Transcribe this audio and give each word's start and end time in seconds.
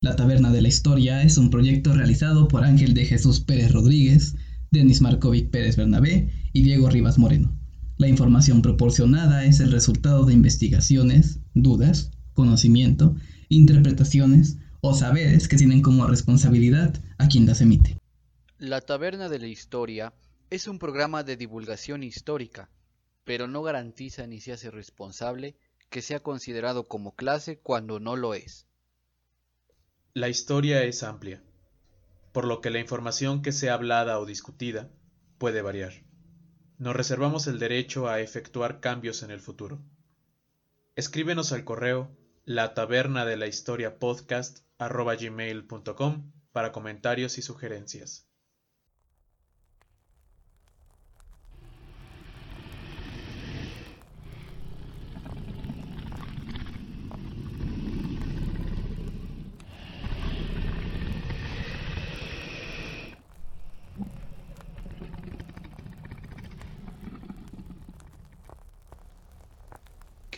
La 0.00 0.14
Taberna 0.14 0.52
de 0.52 0.62
la 0.62 0.68
Historia 0.68 1.24
es 1.24 1.38
un 1.38 1.50
proyecto 1.50 1.92
realizado 1.92 2.46
por 2.46 2.62
Ángel 2.62 2.94
de 2.94 3.04
Jesús 3.04 3.40
Pérez 3.40 3.72
Rodríguez, 3.72 4.36
Denis 4.70 5.00
Markovic 5.00 5.50
Pérez 5.50 5.74
Bernabé 5.74 6.32
y 6.52 6.62
Diego 6.62 6.88
Rivas 6.88 7.18
Moreno. 7.18 7.58
La 7.96 8.06
información 8.06 8.62
proporcionada 8.62 9.44
es 9.44 9.58
el 9.58 9.72
resultado 9.72 10.24
de 10.24 10.34
investigaciones, 10.34 11.40
dudas, 11.54 12.12
conocimiento, 12.32 13.16
interpretaciones 13.48 14.58
o 14.82 14.94
saberes 14.94 15.48
que 15.48 15.56
tienen 15.56 15.82
como 15.82 16.06
responsabilidad 16.06 17.02
a 17.18 17.26
quien 17.26 17.46
las 17.46 17.60
emite. 17.60 17.98
La 18.56 18.80
Taberna 18.80 19.28
de 19.28 19.40
la 19.40 19.48
Historia 19.48 20.14
es 20.48 20.68
un 20.68 20.78
programa 20.78 21.24
de 21.24 21.36
divulgación 21.36 22.04
histórica, 22.04 22.70
pero 23.24 23.48
no 23.48 23.64
garantiza 23.64 24.28
ni 24.28 24.40
se 24.40 24.52
hace 24.52 24.70
responsable 24.70 25.56
que 25.90 26.02
sea 26.02 26.20
considerado 26.20 26.86
como 26.86 27.16
clase 27.16 27.58
cuando 27.58 27.98
no 27.98 28.14
lo 28.14 28.34
es. 28.34 28.67
La 30.14 30.28
historia 30.28 30.82
es 30.84 31.02
amplia, 31.02 31.42
por 32.32 32.46
lo 32.46 32.60
que 32.60 32.70
la 32.70 32.78
información 32.78 33.42
que 33.42 33.52
sea 33.52 33.74
hablada 33.74 34.18
o 34.18 34.26
discutida 34.26 34.90
puede 35.38 35.62
variar. 35.62 35.92
Nos 36.78 36.94
reservamos 36.94 37.46
el 37.46 37.58
derecho 37.58 38.08
a 38.08 38.20
efectuar 38.20 38.80
cambios 38.80 39.22
en 39.22 39.30
el 39.30 39.40
futuro. 39.40 39.80
Escríbenos 40.96 41.52
al 41.52 41.64
correo 41.64 42.10
la 42.44 42.74
taberna 42.74 43.24
de 43.24 43.36
la 43.36 43.46
historia 43.46 43.98
podcast 43.98 44.60
para 46.52 46.72
comentarios 46.72 47.36
y 47.36 47.42
sugerencias. 47.42 48.27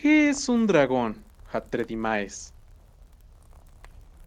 ¿Qué 0.01 0.29
es 0.29 0.49
un 0.49 0.65
dragón, 0.65 1.23
Hatredimaes? 1.51 2.55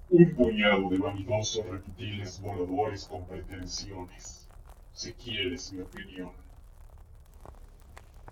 Un 0.08 0.32
puñado 0.36 0.88
de 0.88 0.98
vanidosos 0.98 1.66
reptiles 1.66 2.40
voladores 2.40 3.08
con 3.08 3.26
pretensiones. 3.26 4.48
Si 4.92 5.12
quieres 5.14 5.72
mi 5.72 5.80
opinión. 5.80 6.30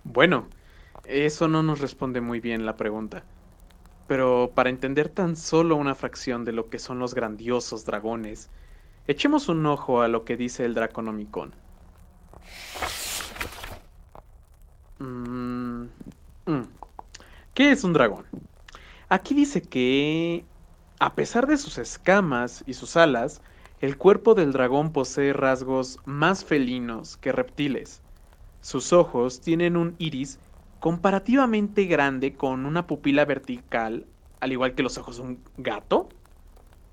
Bueno, 0.05 0.47
eso 1.05 1.49
no 1.49 1.65
nos 1.65 1.81
responde 1.81 2.21
muy 2.21 2.39
bien 2.39 2.65
la 2.65 2.77
pregunta. 2.77 3.25
Pero 4.07 4.53
para 4.55 4.71
entender 4.71 5.09
tan 5.09 5.35
solo 5.35 5.75
una 5.75 5.97
fracción 5.97 6.45
de 6.45 6.53
lo 6.53 6.71
que 6.71 6.79
son 6.79 7.01
los 7.01 7.13
grandiosos 7.13 7.85
dragones, 7.85 8.51
echemos 9.09 9.49
un 9.49 9.67
ojo 9.67 10.03
a 10.03 10.07
lo 10.07 10.25
que 10.25 10.37
dice 10.37 10.65
el 10.65 10.75
Draconomicon. 10.75 11.53
Mm, 15.01 15.87
mm. 16.47 16.82
¿Qué 17.55 17.71
es 17.71 17.85
un 17.85 17.93
dragón? 17.93 18.27
Aquí 19.09 19.35
dice 19.35 19.63
que, 19.63 20.49
a 21.01 21.15
pesar 21.17 21.47
de 21.47 21.59
sus 21.59 21.79
escamas 21.79 22.65
y 22.67 22.75
sus 22.75 22.97
alas, 22.97 23.43
el 23.81 23.99
cuerpo 23.99 24.35
del 24.35 24.53
dragón 24.53 24.93
posee 24.93 25.33
rasgos 25.33 25.99
más 26.05 26.45
felinos 26.45 27.17
que 27.17 27.33
reptiles. 27.33 28.03
Sus 28.61 28.93
ojos 28.93 29.41
tienen 29.43 29.77
un 29.77 29.97
iris 29.99 30.41
comparativamente 30.81 31.85
grande 31.87 32.37
con 32.37 32.67
una 32.67 32.87
pupila 32.87 33.25
vertical, 33.27 34.09
al 34.41 34.53
igual 34.53 34.75
que 34.75 34.83
los 34.85 34.99
ojos 34.99 35.17
de 35.19 35.23
un 35.23 35.45
gato. 35.57 36.09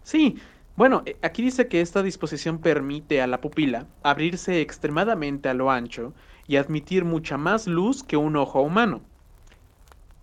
Sí, 0.04 0.38
bueno, 0.76 1.04
eh, 1.06 1.20
aquí 1.24 1.44
dice 1.44 1.68
que 1.68 1.82
esta 1.82 2.04
disposición 2.04 2.60
permite 2.62 3.22
a 3.22 3.28
la 3.28 3.42
pupila 3.42 3.90
abrirse 4.04 4.62
extremadamente 4.62 5.50
a 5.50 5.54
lo 5.56 5.72
ancho 5.72 6.16
y 6.48 6.58
admitir 6.58 7.06
mucha 7.06 7.38
más 7.38 7.68
luz 7.68 8.04
que 8.04 8.18
un 8.18 8.36
ojo 8.38 8.62
humano. 8.62 9.10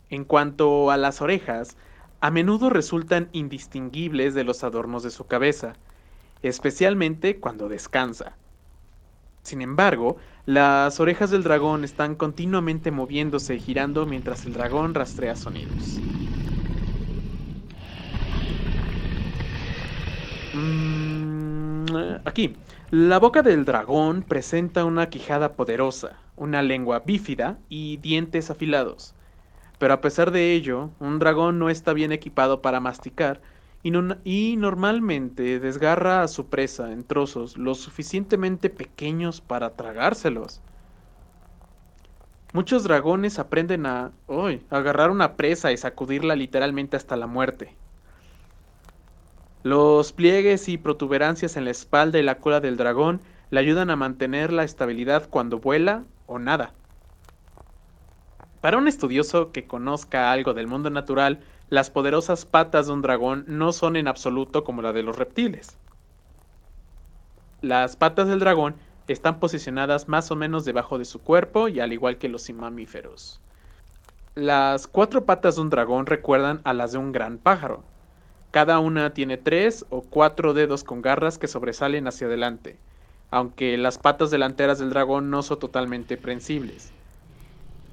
En 0.09 0.25
cuanto 0.25 0.91
a 0.91 0.97
las 0.97 1.21
orejas, 1.21 1.77
a 2.21 2.31
menudo 2.31 2.71
resultan 2.71 3.29
indistinguibles 3.33 4.35
de 4.35 4.45
los 4.45 4.65
adornos 4.65 5.03
de 5.03 5.11
su 5.11 5.27
cabeza, 5.27 5.75
especialmente 6.43 7.41
cuando 7.41 7.69
descansa. 7.69 8.37
Sin 9.43 9.63
embargo, 9.63 10.17
las 10.45 10.99
orejas 11.01 11.31
del 11.31 11.43
dragón 11.45 11.85
están 11.85 12.17
continuamente 12.17 12.91
moviéndose 12.91 13.55
y 13.57 13.61
girando 13.61 14.07
mientras 14.07 14.45
el 14.47 14.53
dragón 14.55 14.95
rastrea 14.95 15.37
sonidos. 15.37 16.03
Mm, 20.53 21.87
aquí, 22.25 22.57
la 22.91 23.19
boca 23.19 23.43
del 23.43 23.65
dragón 23.65 24.23
presenta 24.23 24.85
una 24.85 25.11
quijada 25.11 25.55
poderosa, 25.55 26.23
una 26.37 26.63
lengua 26.63 27.01
bífida 27.01 27.59
y 27.69 27.99
dientes 27.99 28.51
afilados. 28.51 29.15
Pero 29.79 29.95
a 29.95 30.01
pesar 30.01 30.31
de 30.31 30.53
ello, 30.53 30.91
un 30.99 31.19
dragón 31.19 31.59
no 31.59 31.69
está 31.71 31.93
bien 31.93 32.13
equipado 32.13 32.63
para 32.63 32.81
masticar 32.81 33.43
y, 33.83 34.57
normalmente 34.57 35.61
desgarra 35.61 36.23
a 36.23 36.29
su 36.29 36.49
presa 36.49 36.93
en 36.93 37.05
trozos 37.05 37.57
lo 37.57 37.75
suficientemente 37.75 38.69
pequeños 38.71 39.41
para 39.41 39.77
tragárselos. 39.77 40.61
Muchos 42.53 42.85
dragones 42.85 43.39
aprenden 43.39 43.87
a 43.87 44.13
agarrar 44.71 45.11
una 45.11 45.37
presa 45.37 45.73
y 45.73 45.77
sacudirla 45.77 46.35
literalmente 46.37 46.97
hasta 46.97 47.17
la 47.17 47.27
muerte. 47.27 47.77
Los 49.63 50.13
pliegues 50.13 50.69
y 50.69 50.79
protuberancias 50.79 51.57
en 51.57 51.65
la 51.65 51.71
espalda 51.71 52.19
y 52.19 52.23
la 52.23 52.39
cola 52.39 52.61
del 52.61 52.77
dragón 52.77 53.21
le 53.51 53.61
ayudan 53.61 53.91
a 53.91 53.97
mantener 53.97 54.53
la 54.53 54.65
estabilidad 54.65 55.29
cuando 55.29 55.59
vuela 55.59 56.05
o 56.27 56.39
nada. 56.39 56.75
Para 58.67 58.79
un 58.79 58.89
estudioso 58.89 59.53
que 59.53 59.69
conozca 59.69 60.33
algo 60.33 60.53
del 60.53 60.67
mundo 60.67 60.91
natural, 60.91 61.39
las 61.69 61.89
poderosas 61.89 62.47
patas 62.47 62.89
de 62.89 62.95
un 62.95 63.01
dragón 63.01 63.45
no 63.47 63.71
son 63.71 63.95
en 63.95 64.09
absoluto 64.09 64.65
como 64.65 64.83
la 64.83 64.93
de 64.93 65.05
los 65.05 65.17
reptiles. 65.17 65.79
Las 67.63 67.95
patas 67.95 68.27
del 68.27 68.41
dragón 68.41 68.75
están 69.07 69.39
posicionadas 69.39 70.09
más 70.09 70.33
o 70.33 70.35
menos 70.35 70.65
debajo 70.65 70.99
de 70.99 71.05
su 71.05 71.21
cuerpo 71.21 71.69
y 71.69 71.79
al 71.79 71.93
igual 71.93 72.19
que 72.19 72.29
los 72.29 72.51
mamíferos. 72.51 73.41
Las 74.35 74.89
cuatro 74.89 75.27
patas 75.27 75.55
de 75.55 75.61
un 75.61 75.71
dragón 75.71 76.07
recuerdan 76.07 76.61
a 76.65 76.75
las 76.75 76.91
de 76.91 76.99
un 76.99 77.13
gran 77.13 77.39
pájaro. 77.39 77.85
Cada 78.51 78.81
una 78.81 79.15
tiene 79.15 79.37
tres 79.37 79.87
o 79.91 80.03
cuatro 80.03 80.55
dedos 80.55 80.83
con 80.83 81.03
garras 81.03 81.39
que 81.39 81.47
sobresalen 81.47 82.09
hacia 82.09 82.27
adelante, 82.27 82.81
aunque 83.31 83.79
las 83.79 83.99
patas 83.99 84.33
delanteras 84.33 84.81
del 84.81 84.91
dragón 84.91 85.31
no 85.31 85.45
son 85.45 85.61
totalmente 85.61 86.17
prensibles. 86.17 86.96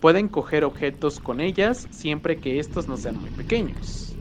Pueden 0.03 0.27
coger 0.27 0.65
objetos 0.65 1.21
con 1.21 1.39
ellas 1.39 1.87
siempre 1.89 2.41
que 2.41 2.59
estos 2.59 2.89
no 2.89 2.97
sean 2.97 3.15
muy 3.15 3.31
pequeños. 3.31 4.19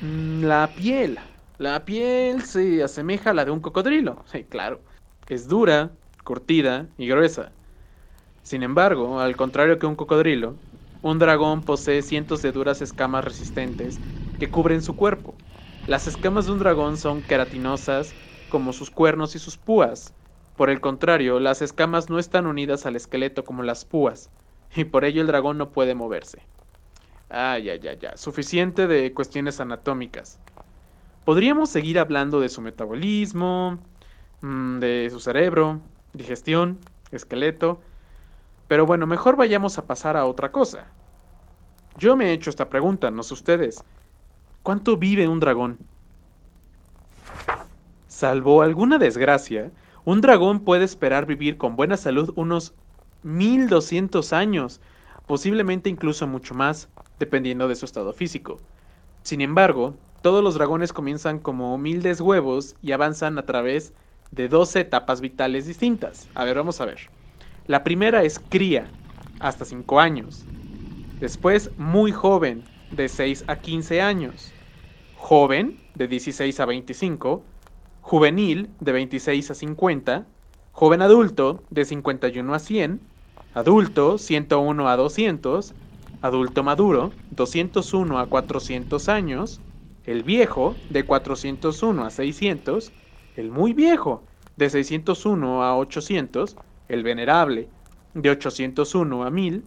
Mm, 0.00 0.42
la 0.44 0.74
piel. 0.74 1.18
La 1.58 1.84
piel 1.84 2.42
se 2.42 2.82
asemeja 2.82 3.30
a 3.30 3.34
la 3.34 3.44
de 3.44 3.50
un 3.52 3.60
cocodrilo. 3.60 4.24
Sí, 4.26 4.44
claro. 4.44 4.84
Es 5.28 5.46
dura, 5.48 5.96
curtida 6.24 6.88
y 6.96 7.06
gruesa. 7.08 7.52
Sin 8.42 8.62
embargo, 8.62 9.20
al 9.20 9.36
contrario 9.36 9.78
que 9.78 9.86
un 9.86 9.96
cocodrilo, 9.96 10.60
un 11.02 11.18
dragón 11.18 11.64
posee 11.64 12.02
cientos 12.02 12.42
de 12.42 12.52
duras 12.52 12.82
escamas 12.82 13.24
resistentes 13.24 14.02
que 14.38 14.50
cubren 14.50 14.82
su 14.82 14.96
cuerpo. 14.96 15.40
Las 15.86 16.08
escamas 16.08 16.46
de 16.46 16.52
un 16.52 16.58
dragón 16.58 16.96
son 16.98 17.22
queratinosas 17.22 18.16
como 18.48 18.72
sus 18.72 18.90
cuernos 18.90 19.36
y 19.36 19.38
sus 19.38 19.58
púas, 19.58 20.14
por 20.56 20.70
el 20.70 20.80
contrario, 20.80 21.40
las 21.40 21.62
escamas 21.62 22.10
no 22.10 22.18
están 22.18 22.46
unidas 22.46 22.86
al 22.86 22.96
esqueleto 22.96 23.44
como 23.44 23.62
las 23.62 23.84
púas, 23.84 24.30
y 24.74 24.84
por 24.84 25.04
ello 25.04 25.20
el 25.20 25.26
dragón 25.26 25.58
no 25.58 25.70
puede 25.70 25.94
moverse. 25.94 26.42
Ah, 27.30 27.58
ya, 27.58 27.74
ya, 27.76 27.94
ya. 27.94 28.16
Suficiente 28.16 28.86
de 28.86 29.12
cuestiones 29.12 29.58
anatómicas. 29.60 30.38
Podríamos 31.24 31.70
seguir 31.70 31.98
hablando 31.98 32.40
de 32.40 32.48
su 32.48 32.60
metabolismo, 32.60 33.78
mm, 34.42 34.78
de 34.78 35.08
su 35.10 35.20
cerebro, 35.20 35.80
digestión, 36.12 36.78
esqueleto, 37.10 37.80
pero 38.68 38.86
bueno, 38.86 39.06
mejor 39.06 39.36
vayamos 39.36 39.78
a 39.78 39.86
pasar 39.86 40.16
a 40.16 40.26
otra 40.26 40.52
cosa. 40.52 40.86
Yo 41.96 42.16
me 42.16 42.26
he 42.26 42.32
hecho 42.32 42.50
esta 42.50 42.68
pregunta, 42.68 43.10
no 43.10 43.22
sé 43.22 43.34
ustedes. 43.34 43.82
¿Cuánto 44.62 44.96
vive 44.96 45.28
un 45.28 45.40
dragón? 45.40 45.78
Salvo 48.06 48.62
alguna 48.62 48.98
desgracia, 48.98 49.70
un 50.04 50.20
dragón 50.20 50.64
puede 50.64 50.84
esperar 50.84 51.26
vivir 51.26 51.56
con 51.56 51.76
buena 51.76 51.96
salud 51.96 52.32
unos 52.36 52.74
1200 53.22 54.32
años, 54.32 54.80
posiblemente 55.26 55.88
incluso 55.90 56.26
mucho 56.26 56.54
más, 56.54 56.90
dependiendo 57.18 57.68
de 57.68 57.76
su 57.76 57.86
estado 57.86 58.12
físico. 58.12 58.58
Sin 59.22 59.40
embargo, 59.40 59.98
todos 60.20 60.42
los 60.44 60.54
dragones 60.54 60.92
comienzan 60.92 61.38
como 61.38 61.74
humildes 61.74 62.20
huevos 62.20 62.76
y 62.82 62.92
avanzan 62.92 63.38
a 63.38 63.46
través 63.46 63.94
de 64.30 64.48
12 64.48 64.80
etapas 64.80 65.20
vitales 65.20 65.66
distintas. 65.66 66.28
A 66.34 66.44
ver, 66.44 66.56
vamos 66.56 66.80
a 66.80 66.86
ver. 66.86 66.98
La 67.66 67.82
primera 67.84 68.22
es 68.24 68.38
cría, 68.38 68.94
hasta 69.38 69.64
5 69.64 70.00
años. 70.00 70.48
Después, 71.20 71.72
muy 71.76 72.12
joven, 72.12 72.68
de 72.90 73.08
6 73.08 73.44
a 73.48 73.56
15 73.60 74.02
años. 74.02 74.54
joven 75.12 75.80
de 75.94 76.08
16 76.08 76.60
a 76.60 76.66
25, 76.66 77.46
juvenil 78.04 78.76
de 78.80 78.92
26 78.92 79.50
a 79.50 79.54
50, 79.54 80.26
joven 80.72 81.00
adulto 81.00 81.64
de 81.70 81.86
51 81.86 82.52
a 82.52 82.58
100, 82.58 83.00
adulto 83.54 84.18
101 84.18 84.88
a 84.90 84.96
200, 84.98 85.74
adulto 86.20 86.62
maduro 86.62 87.16
201 87.30 88.18
a 88.18 88.26
400 88.28 89.08
años, 89.08 89.62
el 90.02 90.22
viejo 90.22 90.84
de 90.90 91.06
401 91.06 92.04
a 92.04 92.10
600, 92.10 92.92
el 93.36 93.50
muy 93.50 93.72
viejo 93.72 94.28
de 94.56 94.68
601 94.68 95.62
a 95.62 95.74
800, 95.78 96.58
el 96.88 97.02
venerable 97.04 97.70
de 98.12 98.28
801 98.28 99.24
a 99.24 99.30
1000, 99.30 99.64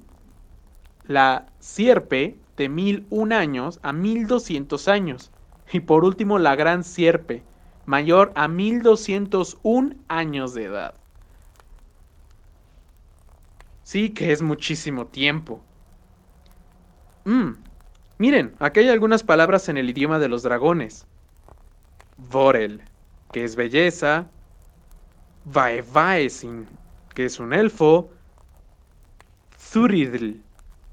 la 1.07 1.48
sierpe 1.57 2.39
de 2.56 2.69
1001 2.69 3.36
años 3.36 3.80
a 3.81 3.94
1200 3.94 4.88
años, 4.89 5.31
y 5.74 5.80
por 5.80 6.06
último 6.06 6.38
la 6.38 6.56
gran 6.56 6.84
sierpe, 6.84 7.48
mayor 7.88 8.34
a 8.36 8.48
1201 8.48 9.95
años 10.10 10.54
de 10.54 10.66
edad. 10.66 10.94
Sí 13.84 14.10
que 14.10 14.34
es 14.34 14.42
muchísimo 14.42 15.07
tiempo. 15.07 15.63
Mm, 17.24 17.54
miren, 18.18 18.54
aquí 18.60 18.81
hay 18.81 18.89
algunas 18.89 19.24
palabras 19.24 19.69
en 19.69 19.78
el 19.78 19.89
idioma 19.89 20.19
de 20.19 20.28
los 20.28 20.44
dragones. 20.44 21.07
Vorel, 22.18 22.81
que 23.31 23.45
es 23.45 23.56
belleza. 23.56 24.28
Vaevaesin, 25.45 26.68
que 27.16 27.25
es 27.25 27.39
un 27.39 27.54
elfo. 27.54 28.12
Thuridl, 29.72 30.42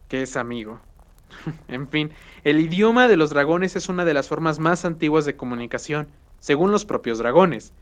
que 0.06 0.23
es 0.23 0.37
amigo. 0.37 0.81
en 1.69 1.88
fin, 1.88 2.12
el 2.44 2.61
idioma 2.61 3.08
de 3.08 3.17
los 3.17 3.31
dragones 3.31 3.75
es 3.75 3.88
una 3.88 4.05
de 4.05 4.14
las 4.14 4.29
formas 4.29 4.61
más 4.61 4.85
antiguas 4.85 5.25
de 5.25 5.37
comunicación, 5.37 6.06
según 6.44 6.70
los 6.70 6.85
propios 6.85 7.17
dragones. 7.17 7.73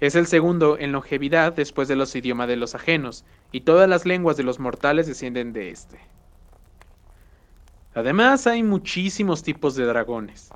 Es 0.00 0.16
el 0.16 0.26
segundo 0.26 0.76
en 0.76 0.90
longevidad 0.90 1.52
después 1.52 1.86
de 1.86 1.94
los 1.94 2.16
idiomas 2.16 2.48
de 2.48 2.56
los 2.56 2.74
ajenos, 2.74 3.24
y 3.52 3.60
todas 3.60 3.88
las 3.88 4.06
lenguas 4.06 4.36
de 4.36 4.42
los 4.42 4.58
mortales 4.58 5.06
descienden 5.06 5.52
de 5.52 5.70
este. 5.70 6.00
Además, 7.94 8.48
hay 8.48 8.64
muchísimos 8.64 9.44
tipos 9.44 9.76
de 9.76 9.84
dragones. 9.84 10.50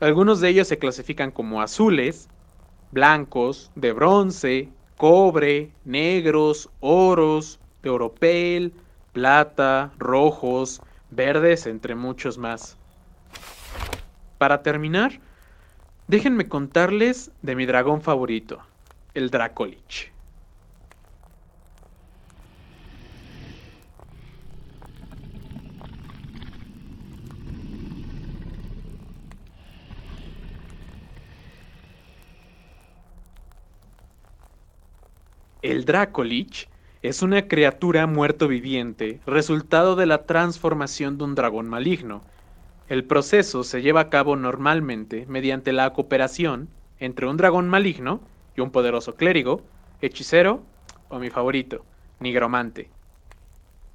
Algunos 0.00 0.40
de 0.40 0.50
ellos 0.50 0.68
se 0.68 0.76
clasifican 0.76 1.30
como 1.30 1.62
azules, 1.62 2.28
blancos, 2.90 3.70
de 3.74 3.94
bronce, 3.94 4.68
cobre, 4.98 5.72
negros, 5.86 6.68
oros, 6.80 7.58
de 7.82 7.88
oropel, 7.88 8.74
plata, 9.14 9.92
rojos, 9.96 10.82
verdes, 11.10 11.66
entre 11.66 11.94
muchos 11.94 12.36
más. 12.36 12.76
Para 14.36 14.62
terminar, 14.62 15.22
déjenme 16.08 16.48
contarles 16.48 17.30
de 17.40 17.54
mi 17.54 17.64
dragón 17.64 18.02
favorito, 18.02 18.66
el 19.14 19.30
Dracolich. 19.30 20.12
El 35.62 35.84
Dracolich 35.84 36.68
es 37.00 37.22
una 37.22 37.46
criatura 37.46 38.08
muerto 38.08 38.48
viviente, 38.48 39.22
resultado 39.24 39.94
de 39.94 40.04
la 40.06 40.26
transformación 40.26 41.16
de 41.16 41.22
un 41.24 41.36
dragón 41.36 41.68
maligno. 41.68 42.26
El 42.88 43.04
proceso 43.04 43.64
se 43.64 43.82
lleva 43.82 44.00
a 44.00 44.08
cabo 44.08 44.34
normalmente 44.34 45.26
mediante 45.28 45.72
la 45.72 45.92
cooperación 45.92 46.70
entre 46.98 47.26
un 47.26 47.36
dragón 47.36 47.68
maligno 47.68 48.22
y 48.56 48.62
un 48.62 48.70
poderoso 48.70 49.14
clérigo, 49.14 49.60
hechicero 50.00 50.62
o 51.10 51.18
mi 51.18 51.28
favorito, 51.28 51.84
nigromante. 52.18 52.88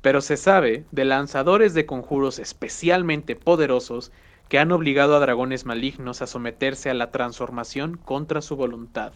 Pero 0.03 0.21
se 0.21 0.37
sabe 0.37 0.85
de 0.91 1.05
lanzadores 1.05 1.73
de 1.73 1.87
conjuros 1.87 2.37
especialmente 2.37 3.35
poderosos 3.35 4.11
que 4.47 4.59
han 4.59 4.71
obligado 4.71 5.15
a 5.15 5.19
dragones 5.19 5.65
malignos 5.65 6.21
a 6.21 6.27
someterse 6.27 6.91
a 6.91 6.93
la 6.93 7.09
transformación 7.09 7.97
contra 7.97 8.43
su 8.43 8.55
voluntad. 8.55 9.13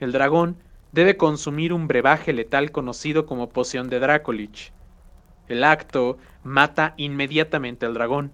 El 0.00 0.10
dragón 0.10 0.56
debe 0.90 1.16
consumir 1.16 1.72
un 1.72 1.86
brebaje 1.86 2.32
letal 2.32 2.72
conocido 2.72 3.26
como 3.26 3.50
poción 3.50 3.88
de 3.90 4.00
Dracolich. 4.00 4.72
El 5.46 5.62
acto 5.62 6.18
mata 6.42 6.94
inmediatamente 6.96 7.86
al 7.86 7.94
dragón, 7.94 8.32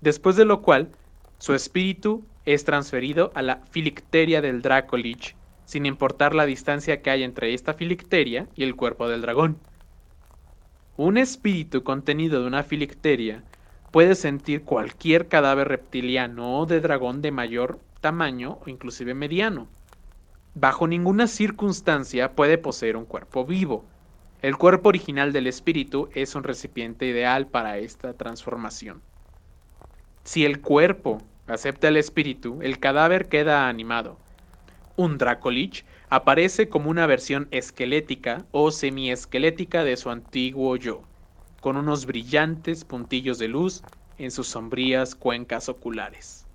después 0.00 0.36
de 0.36 0.44
lo 0.44 0.62
cual 0.62 0.90
su 1.38 1.54
espíritu 1.54 2.24
es 2.44 2.64
transferido 2.64 3.32
a 3.34 3.42
la 3.42 3.62
filicteria 3.70 4.40
del 4.40 4.62
Dracolich, 4.62 5.36
sin 5.64 5.86
importar 5.86 6.34
la 6.34 6.46
distancia 6.46 7.02
que 7.02 7.10
hay 7.10 7.22
entre 7.22 7.54
esta 7.54 7.74
filicteria 7.74 8.48
y 8.54 8.64
el 8.64 8.76
cuerpo 8.76 9.08
del 9.08 9.22
dragón. 9.22 9.58
Un 10.96 11.16
espíritu 11.16 11.82
contenido 11.82 12.40
de 12.40 12.46
una 12.46 12.62
filicteria 12.62 13.42
puede 13.90 14.14
sentir 14.14 14.64
cualquier 14.64 15.28
cadáver 15.28 15.68
reptiliano 15.68 16.58
o 16.58 16.66
de 16.66 16.80
dragón 16.80 17.22
de 17.22 17.30
mayor 17.30 17.80
tamaño 18.00 18.58
o 18.64 18.68
inclusive 18.68 19.14
mediano 19.14 19.68
bajo 20.54 20.86
ninguna 20.86 21.26
circunstancia 21.26 22.34
puede 22.34 22.58
poseer 22.58 22.96
un 22.96 23.04
cuerpo 23.04 23.44
vivo. 23.44 23.84
El 24.42 24.56
cuerpo 24.56 24.88
original 24.88 25.32
del 25.32 25.46
espíritu 25.46 26.08
es 26.14 26.34
un 26.34 26.44
recipiente 26.44 27.06
ideal 27.06 27.46
para 27.46 27.78
esta 27.78 28.14
transformación. 28.14 29.02
Si 30.30 30.44
el 30.44 30.60
cuerpo 30.60 31.20
acepta 31.48 31.88
el 31.88 31.96
espíritu, 31.96 32.62
el 32.62 32.78
cadáver 32.78 33.28
queda 33.28 33.68
animado. 33.68 34.16
Un 34.94 35.18
Dracolich 35.18 35.84
aparece 36.08 36.68
como 36.68 36.88
una 36.88 37.04
versión 37.08 37.48
esquelética 37.50 38.46
o 38.52 38.70
semiesquelética 38.70 39.82
de 39.82 39.96
su 39.96 40.08
antiguo 40.08 40.76
yo, 40.76 41.02
con 41.58 41.76
unos 41.76 42.06
brillantes 42.06 42.84
puntillos 42.84 43.40
de 43.40 43.48
luz 43.48 43.82
en 44.18 44.30
sus 44.30 44.46
sombrías 44.46 45.16
cuencas 45.16 45.68
oculares. 45.68 46.46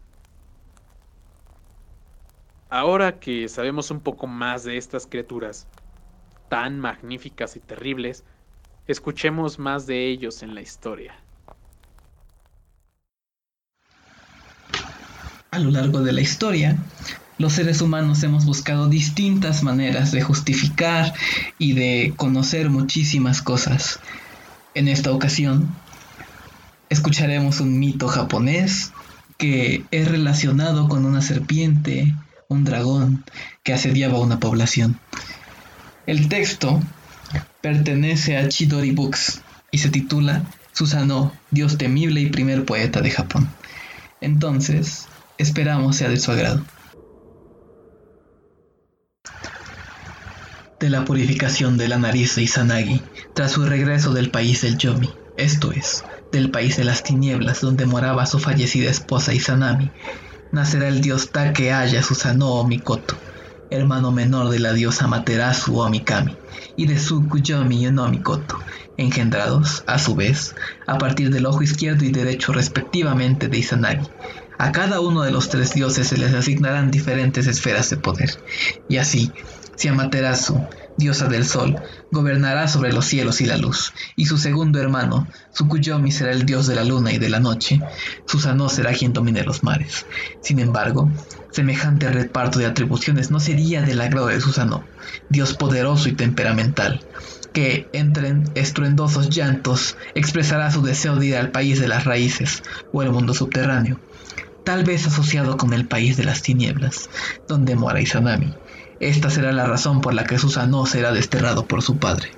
Ahora 2.70 3.20
que 3.20 3.50
sabemos 3.50 3.92
un 3.92 4.00
poco 4.00 4.26
más 4.26 4.64
de 4.64 4.78
estas 4.78 5.06
criaturas 5.06 5.68
tan 6.48 6.80
magníficas 6.80 7.58
y 7.58 7.60
terribles, 7.60 8.24
escuchemos 8.88 9.60
más 9.60 9.86
de 9.86 10.08
ellos 10.08 10.44
en 10.44 10.56
la 10.56 10.62
historia. 10.62 11.25
A 15.56 15.60
lo 15.60 15.72
largo 15.72 16.02
de 16.02 16.12
la 16.12 16.20
historia, 16.20 16.76
los 17.38 17.54
seres 17.54 17.80
humanos 17.80 18.22
hemos 18.24 18.44
buscado 18.44 18.90
distintas 18.90 19.64
maneras 19.64 20.12
de 20.12 20.22
justificar 20.22 21.14
y 21.58 21.72
de 21.72 22.14
conocer 22.18 22.70
muchísimas 22.70 23.42
cosas. 23.42 24.02
En 24.74 24.90
esta 24.90 25.14
ocasión, 25.14 25.74
escucharemos 26.90 27.62
un 27.62 27.80
mito 27.80 28.10
japonés 28.10 28.92
que 29.38 29.86
es 29.92 30.10
relacionado 30.10 30.90
con 30.90 31.06
una 31.06 31.22
serpiente 31.22 32.14
un 32.50 32.66
dragón 32.66 33.24
que 33.64 33.72
asediaba 33.72 34.20
una 34.20 34.42
población. 34.42 35.00
El 36.06 36.28
texto 36.28 36.82
pertenece 37.62 38.36
a 38.36 38.50
Chidori 38.50 38.92
Books 38.92 39.42
y 39.72 39.78
se 39.78 39.88
titula 39.88 40.44
Susano, 40.74 41.32
Dios 41.50 41.78
temible 41.78 42.20
y 42.20 42.26
primer 42.26 42.66
poeta 42.66 43.00
de 43.00 43.12
Japón. 43.12 43.48
Entonces, 44.20 45.08
esperamos 45.38 45.96
sea 45.96 46.10
de 46.10 46.18
su 46.18 46.32
agrado. 46.32 46.62
De 50.80 50.90
la 50.90 51.06
purificación 51.06 51.78
de 51.78 51.88
la 51.88 51.98
nariz 51.98 52.36
de 52.36 52.44
Izanagi, 52.44 53.02
tras 53.34 53.54
su 53.54 53.66
regreso 53.66 54.14
del 54.14 54.30
país 54.30 54.62
del 54.62 54.78
Yomi, 54.78 55.10
esto 55.38 55.72
es, 55.72 56.04
del 56.32 56.52
país 56.52 56.78
de 56.78 56.84
las 56.84 57.04
tinieblas 57.04 57.62
donde 57.62 57.86
moraba 57.86 58.26
su 58.26 58.40
fallecida 58.40 58.90
esposa 58.90 59.34
Izanami, 59.34 59.92
nacerá 60.52 60.88
el 60.88 61.02
dios 61.02 61.32
Takeaya 61.32 62.04
Susano 62.04 62.50
o 62.50 62.68
Mikoto, 62.68 63.16
hermano 63.70 64.12
menor 64.12 64.50
de 64.50 64.60
la 64.60 64.74
diosa 64.74 65.08
Materasu 65.08 65.80
o 65.80 65.90
Mikami, 65.90 66.38
y 66.76 66.86
de 66.88 66.96
Tsukuyomi 66.96 67.90
no 67.92 68.08
Mikoto, 68.10 68.60
engendrados, 68.98 69.84
a 69.88 69.98
su 69.98 70.16
vez, 70.16 70.56
a 70.88 70.98
partir 70.98 71.30
del 71.30 71.46
ojo 71.46 71.64
izquierdo 71.64 72.06
y 72.06 72.12
derecho 72.12 72.54
respectivamente 72.54 73.48
de 73.48 73.58
Izanagi. 73.58 74.08
A 74.58 74.72
cada 74.72 75.02
uno 75.02 75.24
de 75.24 75.32
los 75.32 75.50
tres 75.50 75.74
dioses 75.74 76.08
se 76.08 76.18
les 76.18 76.34
asignarán 76.34 76.90
diferentes 76.90 77.46
esferas 77.46 77.90
de 77.90 77.98
poder, 77.98 78.30
y 78.88 78.98
así, 78.98 79.32
si 79.76 79.90
Amaterasu, 79.90 80.66
diosa 80.98 81.28
del 81.28 81.46
sol, 81.46 81.76
gobernará 82.10 82.70
sobre 82.70 82.94
los 82.94 83.06
cielos 83.06 83.42
y 83.42 83.46
la 83.46 83.58
luz, 83.58 83.94
y 84.16 84.28
su 84.28 84.38
segundo 84.38 84.80
hermano, 84.80 85.28
Tsukuyomi, 85.54 86.12
será 86.12 86.32
el 86.32 86.46
dios 86.46 86.68
de 86.68 86.76
la 86.76 86.86
luna 86.86 87.12
y 87.12 87.18
de 87.18 87.30
la 87.30 87.42
noche, 87.42 87.82
Susanoo 88.26 88.70
será 88.70 88.94
quien 88.94 89.12
domine 89.12 89.44
los 89.44 89.64
mares. 89.64 90.06
Sin 90.42 90.60
embargo, 90.60 91.12
semejante 91.52 92.10
reparto 92.10 92.60
de 92.60 92.66
atribuciones 92.66 93.32
no 93.32 93.42
sería 93.42 93.82
del 93.82 94.00
agrado 94.00 94.28
de 94.28 94.40
Susanoo, 94.40 94.86
dios 95.28 95.54
poderoso 95.54 96.08
y 96.08 96.14
temperamental, 96.14 97.02
que 97.52 97.90
entre 97.92 98.36
estruendosos 98.56 99.30
llantos 99.30 99.98
expresará 100.14 100.72
su 100.72 100.82
deseo 100.82 101.18
de 101.18 101.26
ir 101.26 101.36
al 101.36 101.52
país 101.52 101.82
de 101.82 101.90
las 101.90 102.06
raíces 102.06 102.64
o 102.94 103.02
el 103.02 103.12
mundo 103.12 103.34
subterráneo 103.34 104.00
tal 104.66 104.84
vez 104.84 105.06
asociado 105.08 105.58
con 105.58 105.74
el 105.74 105.88
país 105.88 106.18
de 106.18 106.26
las 106.26 106.42
tinieblas, 106.42 107.10
donde 107.48 107.76
mora 107.76 108.02
Izanami. 108.02 108.58
Esta 109.00 109.30
será 109.30 109.54
la 109.54 109.68
razón 109.68 110.02
por 110.02 110.14
la 110.14 110.26
que 110.26 110.40
Susanoo 110.40 110.88
será 110.88 111.14
desterrado 111.14 111.68
por 111.68 111.84
su 111.84 112.00
padre. 112.00 112.32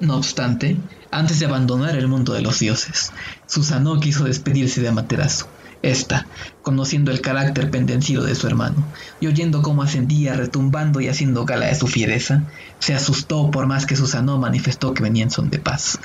No 0.00 0.16
obstante, 0.16 0.78
antes 1.10 1.38
de 1.38 1.46
abandonar 1.46 1.94
el 1.96 2.08
mundo 2.08 2.32
de 2.32 2.42
los 2.42 2.58
dioses, 2.58 3.12
Susanoo 3.46 4.00
quiso 4.00 4.24
despedirse 4.24 4.80
de 4.80 4.88
Amaterasu. 4.88 5.46
Esta, 5.82 6.26
conociendo 6.62 7.10
el 7.10 7.20
carácter 7.20 7.70
pendenciero 7.70 8.24
de 8.24 8.34
su 8.34 8.46
hermano, 8.46 8.90
y 9.20 9.26
oyendo 9.26 9.60
cómo 9.60 9.82
ascendía 9.82 10.32
retumbando 10.34 11.00
y 11.02 11.08
haciendo 11.08 11.44
gala 11.44 11.66
de 11.66 11.74
su 11.74 11.86
fiereza, 11.86 12.44
se 12.78 12.94
asustó 12.94 13.50
por 13.50 13.66
más 13.66 13.84
que 13.84 13.94
Susanoo 13.94 14.38
manifestó 14.38 14.94
que 14.94 15.02
venía 15.02 15.24
en 15.24 15.30
son 15.30 15.50
de 15.50 15.58
paz. 15.58 15.98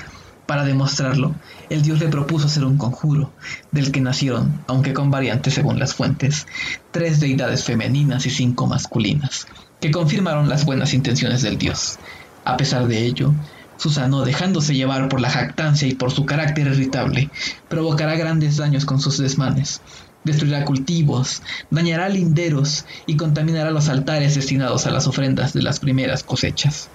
Para 0.50 0.64
demostrarlo, 0.64 1.36
el 1.68 1.82
dios 1.82 2.00
le 2.00 2.08
propuso 2.08 2.46
hacer 2.46 2.64
un 2.64 2.76
conjuro, 2.76 3.32
del 3.70 3.92
que 3.92 4.00
nacieron, 4.00 4.64
aunque 4.66 4.92
con 4.92 5.08
variantes 5.08 5.54
según 5.54 5.78
las 5.78 5.94
fuentes, 5.94 6.48
tres 6.90 7.20
deidades 7.20 7.62
femeninas 7.62 8.26
y 8.26 8.30
cinco 8.30 8.66
masculinas, 8.66 9.46
que 9.80 9.92
confirmaron 9.92 10.48
las 10.48 10.64
buenas 10.64 10.92
intenciones 10.92 11.42
del 11.42 11.56
dios. 11.56 12.00
A 12.44 12.56
pesar 12.56 12.88
de 12.88 13.06
ello, 13.06 13.32
Susano, 13.76 14.24
dejándose 14.24 14.74
llevar 14.74 15.08
por 15.08 15.20
la 15.20 15.30
jactancia 15.30 15.86
y 15.86 15.94
por 15.94 16.10
su 16.10 16.26
carácter 16.26 16.66
irritable, 16.66 17.30
provocará 17.68 18.16
grandes 18.16 18.56
daños 18.56 18.84
con 18.84 18.98
sus 18.98 19.18
desmanes. 19.18 19.82
Destruirá 20.24 20.64
cultivos, 20.64 21.44
dañará 21.70 22.08
linderos 22.08 22.86
y 23.06 23.14
contaminará 23.14 23.70
los 23.70 23.88
altares 23.88 24.34
destinados 24.34 24.84
a 24.88 24.90
las 24.90 25.06
ofrendas 25.06 25.52
de 25.52 25.62
las 25.62 25.78
primeras 25.78 26.24
cosechas. 26.24 26.90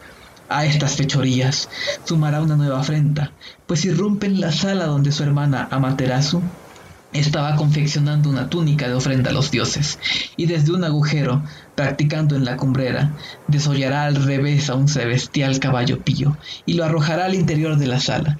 A 0.48 0.66
estas 0.66 0.96
fechorías 0.96 1.70
sumará 2.04 2.42
una 2.42 2.56
nueva 2.56 2.80
afrenta, 2.80 3.34
pues 3.66 3.84
irrumpe 3.86 4.28
en 4.28 4.40
la 4.40 4.52
sala 4.52 4.86
donde 4.86 5.12
su 5.12 5.24
hermana 5.24 5.68
Amaterasu 5.72 6.52
estaba 7.12 7.56
confeccionando 7.56 8.30
una 8.30 8.50
túnica 8.50 8.88
de 8.88 8.94
ofrenda 8.94 9.32
a 9.32 9.34
los 9.34 9.50
dioses, 9.50 9.98
y 10.36 10.46
desde 10.46 10.74
un 10.74 10.84
agujero, 10.84 11.44
practicando 11.74 12.36
en 12.36 12.46
la 12.46 12.58
cumbrera, 12.58 13.16
desollará 13.48 14.06
al 14.06 14.16
revés 14.18 14.70
a 14.70 14.76
un 14.76 14.88
celestial 14.88 15.60
caballo 15.60 16.04
pío, 16.04 16.38
y 16.66 16.74
lo 16.74 16.84
arrojará 16.84 17.26
al 17.26 17.36
interior 17.36 17.78
de 17.78 17.88
la 17.88 18.00
sala. 18.00 18.40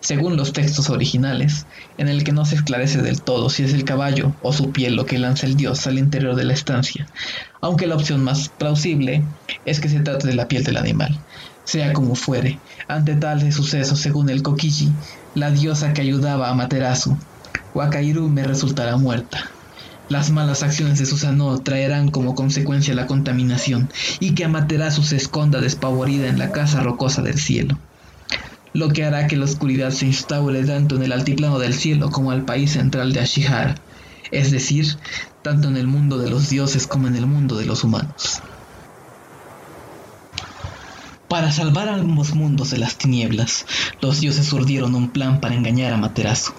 Según 0.00 0.36
los 0.36 0.52
textos 0.52 0.90
originales, 0.90 1.66
en 1.96 2.08
el 2.08 2.24
que 2.24 2.32
no 2.32 2.44
se 2.44 2.56
esclarece 2.56 3.02
del 3.02 3.22
todo 3.22 3.50
si 3.50 3.62
es 3.62 3.72
el 3.72 3.84
caballo 3.84 4.36
o 4.40 4.52
su 4.52 4.72
piel 4.72 4.96
lo 4.96 5.06
que 5.06 5.18
lanza 5.18 5.46
el 5.46 5.56
dios 5.56 5.86
al 5.86 5.98
interior 5.98 6.34
de 6.36 6.44
la 6.44 6.54
estancia, 6.54 7.06
aunque 7.60 7.86
la 7.86 7.96
opción 7.96 8.22
más 8.22 8.48
plausible 8.48 9.26
es 9.64 9.80
que 9.80 9.88
se 9.88 10.00
trate 10.00 10.26
de 10.26 10.34
la 10.34 10.48
piel 10.48 10.64
del 10.64 10.76
animal. 10.76 11.24
Sea 11.64 11.92
como 11.92 12.14
fuere, 12.14 12.60
ante 12.88 13.14
tal 13.14 13.52
suceso, 13.52 13.94
según 13.94 14.28
el 14.30 14.42
Kokiji, 14.42 14.96
la 15.34 15.50
diosa 15.50 15.92
que 15.92 16.02
ayudaba 16.02 16.48
a 16.48 16.54
Materasu, 16.54 17.16
Wakairu 17.74 18.28
me 18.28 18.42
resultará 18.42 18.96
muerta. 18.96 19.52
Las 20.08 20.30
malas 20.32 20.64
acciones 20.64 20.98
de 20.98 21.06
Susanoo 21.06 21.62
traerán 21.62 22.10
como 22.10 22.34
consecuencia 22.34 22.94
la 22.94 23.06
contaminación 23.06 23.88
y 24.18 24.34
que 24.34 24.44
Amaterasu 24.44 25.04
se 25.04 25.14
esconda 25.14 25.60
despavorida 25.60 26.26
en 26.26 26.38
la 26.38 26.50
casa 26.50 26.80
rocosa 26.80 27.22
del 27.22 27.38
cielo. 27.38 27.78
Lo 28.72 28.88
que 28.90 29.04
hará 29.04 29.26
que 29.26 29.36
la 29.36 29.44
oscuridad 29.44 29.90
se 29.90 30.06
instaure 30.06 30.64
tanto 30.64 30.96
en 30.96 31.02
el 31.02 31.12
altiplano 31.12 31.58
del 31.58 31.74
cielo 31.74 32.10
como 32.10 32.30
al 32.30 32.44
país 32.44 32.72
central 32.72 33.12
de 33.12 33.20
Ashihara, 33.20 33.74
es 34.30 34.50
decir, 34.50 34.86
tanto 35.42 35.68
en 35.68 35.76
el 35.76 35.86
mundo 35.86 36.18
de 36.18 36.30
los 36.30 36.48
dioses 36.48 36.86
como 36.86 37.08
en 37.08 37.16
el 37.16 37.26
mundo 37.26 37.56
de 37.56 37.66
los 37.66 37.84
humanos. 37.84 38.42
Para 41.30 41.52
salvar 41.52 41.88
a 41.88 41.94
ambos 41.94 42.34
mundos 42.34 42.70
de 42.70 42.78
las 42.78 42.98
tinieblas, 42.98 43.64
los 44.00 44.20
dioses 44.20 44.52
urdieron 44.52 44.96
un 44.96 45.12
plan 45.12 45.40
para 45.40 45.54
engañar 45.54 45.92
a 45.92 45.96
Materasu, 45.96 46.52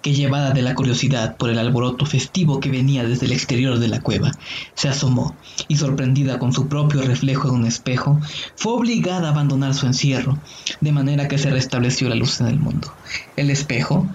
que 0.00 0.14
llevada 0.14 0.52
de 0.52 0.62
la 0.62 0.74
curiosidad 0.74 1.36
por 1.36 1.50
el 1.50 1.58
alboroto 1.58 2.06
festivo 2.06 2.58
que 2.58 2.70
venía 2.70 3.04
desde 3.04 3.26
el 3.26 3.32
exterior 3.32 3.78
de 3.78 3.88
la 3.88 4.00
cueva, 4.00 4.30
se 4.74 4.88
asomó 4.88 5.36
y 5.68 5.76
sorprendida 5.76 6.38
con 6.38 6.54
su 6.54 6.70
propio 6.70 7.02
reflejo 7.02 7.50
en 7.50 7.54
un 7.56 7.66
espejo, 7.66 8.18
fue 8.56 8.72
obligada 8.72 9.28
a 9.28 9.32
abandonar 9.32 9.74
su 9.74 9.84
encierro, 9.84 10.40
de 10.80 10.92
manera 10.92 11.28
que 11.28 11.36
se 11.36 11.50
restableció 11.50 12.08
la 12.08 12.14
luz 12.14 12.40
en 12.40 12.46
el 12.46 12.58
mundo. 12.58 12.96
El 13.36 13.50
espejo, 13.50 14.08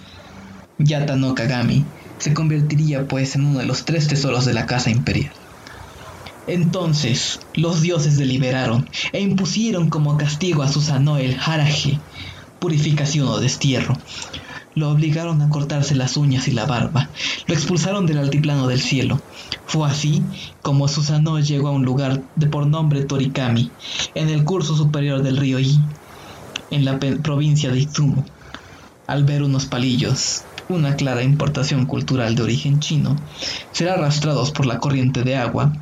Yata 0.79 1.17
no 1.17 1.35
Kagami, 1.35 1.85
se 2.17 2.33
convertiría 2.33 3.07
pues 3.07 3.35
en 3.35 3.45
uno 3.45 3.59
de 3.59 3.67
los 3.67 3.85
tres 3.85 4.07
tesoros 4.07 4.45
de 4.45 4.55
la 4.55 4.65
casa 4.65 4.89
imperial. 4.89 5.38
Entonces 6.45 7.39
los 7.53 7.81
dioses 7.81 8.17
deliberaron 8.17 8.89
e 9.11 9.21
impusieron 9.21 9.89
como 9.89 10.17
castigo 10.17 10.63
a 10.63 10.67
Susanoo 10.67 11.17
el 11.17 11.37
haraje, 11.39 12.01
purificación 12.59 13.27
o 13.27 13.39
destierro. 13.39 13.95
Lo 14.73 14.91
obligaron 14.91 15.41
a 15.41 15.49
cortarse 15.49 15.95
las 15.95 16.15
uñas 16.15 16.47
y 16.47 16.51
la 16.51 16.65
barba. 16.65 17.11
Lo 17.47 17.53
expulsaron 17.53 18.05
del 18.05 18.19
altiplano 18.19 18.67
del 18.67 18.81
cielo. 18.81 19.21
Fue 19.65 19.87
así 19.87 20.25
como 20.61 20.87
Susanoo 20.87 21.39
llegó 21.39 21.69
a 21.69 21.71
un 21.71 21.83
lugar 21.83 22.23
de 22.35 22.47
por 22.47 22.67
nombre 22.67 23.03
Torikami, 23.03 23.73
en 24.13 24.29
el 24.29 24.43
curso 24.43 24.75
superior 24.75 25.23
del 25.23 25.37
río 25.37 25.59
Yi, 25.59 25.81
en 26.69 26.85
la 26.85 26.99
provincia 26.99 27.71
de 27.71 27.79
Izumo. 27.79 28.25
Al 29.07 29.23
ver 29.23 29.41
unos 29.43 29.65
palillos, 29.65 30.45
una 30.67 30.95
clara 30.95 31.23
importación 31.23 31.87
cultural 31.87 32.35
de 32.35 32.43
origen 32.43 32.79
chino, 32.79 33.15
ser 33.71 33.89
arrastrados 33.89 34.51
por 34.51 34.67
la 34.67 34.77
corriente 34.77 35.23
de 35.23 35.35
agua, 35.35 35.73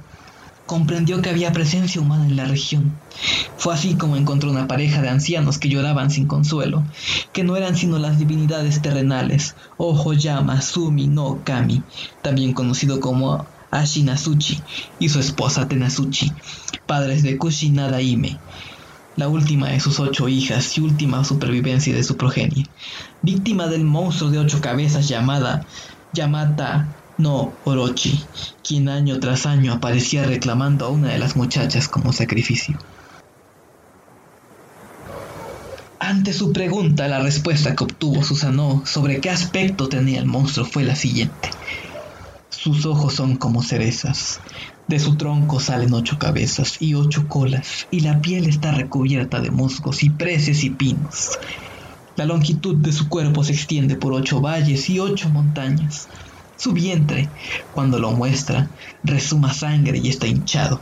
comprendió 0.67 1.21
que 1.21 1.29
había 1.31 1.53
presencia 1.53 1.99
humana 2.01 2.27
en 2.27 2.35
la 2.35 2.45
región. 2.45 2.99
Fue 3.55 3.73
así 3.73 3.95
como 3.95 4.17
encontró 4.17 4.51
una 4.51 4.67
pareja 4.67 5.01
de 5.01 5.09
ancianos 5.09 5.57
que 5.57 5.69
lloraban 5.69 6.11
sin 6.11 6.27
consuelo, 6.27 6.83
que 7.31 7.43
no 7.43 7.57
eran 7.57 7.75
sino 7.75 7.97
las 7.97 8.19
divinidades 8.19 8.81
terrenales, 8.81 9.55
Ojoyama 9.77 10.61
Sumi 10.61 11.07
no 11.07 11.41
Kami, 11.43 11.83
también 12.21 12.53
conocido 12.53 12.99
como 12.99 13.47
Ashinasuchi, 13.71 14.61
y 14.99 15.09
su 15.09 15.19
esposa 15.19 15.67
Tenasuchi, 15.67 16.33
padres 16.85 17.23
de 17.23 17.37
Kushinada 17.37 18.01
Ime, 18.01 18.41
la 19.15 19.29
última 19.29 19.69
de 19.69 19.79
sus 19.79 19.99
ocho 19.99 20.27
hijas 20.27 20.77
y 20.77 20.81
última 20.81 21.23
supervivencia 21.23 21.95
de 21.95 22.03
su 22.03 22.17
progenie, 22.17 22.65
víctima 23.21 23.67
del 23.67 23.85
monstruo 23.85 24.29
de 24.29 24.39
ocho 24.39 24.61
cabezas 24.61 25.07
llamada 25.07 25.65
Yamata 26.11 26.96
no 27.17 27.57
Orochi, 27.63 28.29
quien 28.63 28.89
año 28.89 29.19
tras 29.19 29.45
año 29.45 29.73
aparecía 29.73 30.23
reclamando 30.23 30.85
a 30.85 30.89
una 30.89 31.09
de 31.09 31.19
las 31.19 31.35
muchachas 31.35 31.87
como 31.87 32.13
sacrificio. 32.13 32.77
Ante 35.99 36.31
su 36.31 36.53
pregunta, 36.53 37.07
la 37.07 37.19
respuesta 37.19 37.75
que 37.75 37.83
obtuvo 37.83 38.23
Susanoo 38.23 38.85
sobre 38.85 39.19
qué 39.19 39.31
aspecto 39.31 39.89
tenía 39.89 40.19
el 40.19 40.27
monstruo 40.27 40.65
fue 40.65 40.83
la 40.83 40.95
siguiente. 40.95 41.49
Sus 42.49 42.85
ojos 42.85 43.15
son 43.15 43.37
como 43.37 43.63
cerezas, 43.63 44.41
de 44.87 44.99
su 44.99 45.17
tronco 45.17 45.59
salen 45.59 45.93
ocho 45.93 46.17
cabezas 46.19 46.81
y 46.81 46.93
ocho 46.93 47.27
colas, 47.27 47.87
y 47.89 48.01
la 48.01 48.21
piel 48.21 48.47
está 48.47 48.71
recubierta 48.71 49.41
de 49.41 49.51
musgos, 49.51 49.97
cipreses 49.97 50.63
y 50.63 50.69
pinos. 50.71 51.39
La 52.15 52.25
longitud 52.25 52.77
de 52.77 52.93
su 52.93 53.09
cuerpo 53.09 53.43
se 53.43 53.53
extiende 53.53 53.95
por 53.95 54.13
ocho 54.13 54.39
valles 54.39 54.89
y 54.89 54.99
ocho 54.99 55.29
montañas. 55.29 56.07
Su 56.57 56.73
vientre, 56.73 57.31
cuando 57.71 57.99
lo 57.99 58.11
muestra, 58.11 58.71
resuma 59.03 59.53
sangre 59.53 59.99
y 59.99 60.09
está 60.09 60.27
hinchado. 60.27 60.79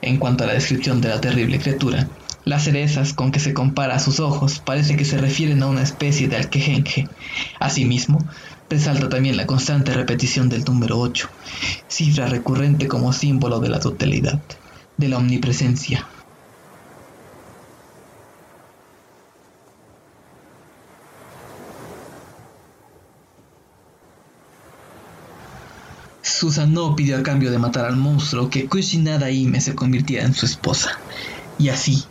En 0.00 0.18
cuanto 0.18 0.44
a 0.44 0.46
la 0.46 0.54
descripción 0.54 1.00
de 1.00 1.08
la 1.08 1.20
terrible 1.20 1.58
criatura, 1.58 2.08
las 2.44 2.64
cerezas 2.64 3.14
con 3.14 3.32
que 3.32 3.40
se 3.40 3.52
compara 3.52 3.96
a 3.96 3.98
sus 3.98 4.20
ojos 4.20 4.60
parece 4.60 4.96
que 4.96 5.04
se 5.04 5.18
refieren 5.18 5.62
a 5.62 5.66
una 5.66 5.82
especie 5.82 6.28
de 6.28 6.36
alquejenje. 6.36 7.08
Asimismo, 7.58 8.18
resalta 8.68 9.08
también 9.08 9.36
la 9.36 9.46
constante 9.46 9.92
repetición 9.92 10.48
del 10.48 10.62
número 10.62 11.00
8, 11.00 11.28
cifra 11.88 12.26
recurrente 12.26 12.86
como 12.86 13.12
símbolo 13.12 13.60
de 13.60 13.70
la 13.70 13.80
totalidad, 13.80 14.40
de 14.96 15.08
la 15.08 15.16
omnipresencia, 15.16 16.13
Susanoo 26.36 26.96
pidió 26.96 27.16
a 27.16 27.22
cambio 27.22 27.52
de 27.52 27.60
matar 27.60 27.84
al 27.84 27.96
monstruo 27.96 28.50
que 28.50 28.68
Kushinada 28.68 29.30
Ime 29.30 29.60
se 29.60 29.76
convirtiera 29.76 30.24
en 30.24 30.34
su 30.34 30.46
esposa. 30.46 31.04
Y 31.56 31.68
así, 31.68 32.10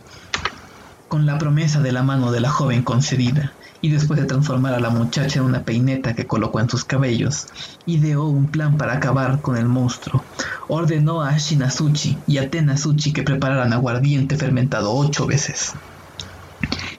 con 1.08 1.26
la 1.26 1.36
promesa 1.36 1.82
de 1.82 1.92
la 1.92 2.02
mano 2.02 2.32
de 2.32 2.40
la 2.40 2.48
joven 2.48 2.84
concedida, 2.84 3.58
y 3.82 3.90
después 3.90 4.18
de 4.18 4.24
transformar 4.24 4.72
a 4.72 4.80
la 4.80 4.88
muchacha 4.88 5.40
en 5.40 5.44
una 5.44 5.62
peineta 5.62 6.14
que 6.14 6.26
colocó 6.26 6.58
en 6.58 6.70
sus 6.70 6.86
cabellos, 6.86 7.44
ideó 7.84 8.26
un 8.28 8.50
plan 8.50 8.78
para 8.78 8.94
acabar 8.94 9.42
con 9.42 9.58
el 9.58 9.68
monstruo. 9.68 10.26
Ordenó 10.68 11.20
a 11.20 11.36
Shinasuchi 11.36 12.22
y 12.26 12.38
a 12.38 12.48
Tenasuchi 12.48 13.12
que 13.12 13.24
prepararan 13.24 13.74
aguardiente 13.74 14.38
fermentado 14.38 14.94
ocho 14.94 15.26
veces. 15.26 15.72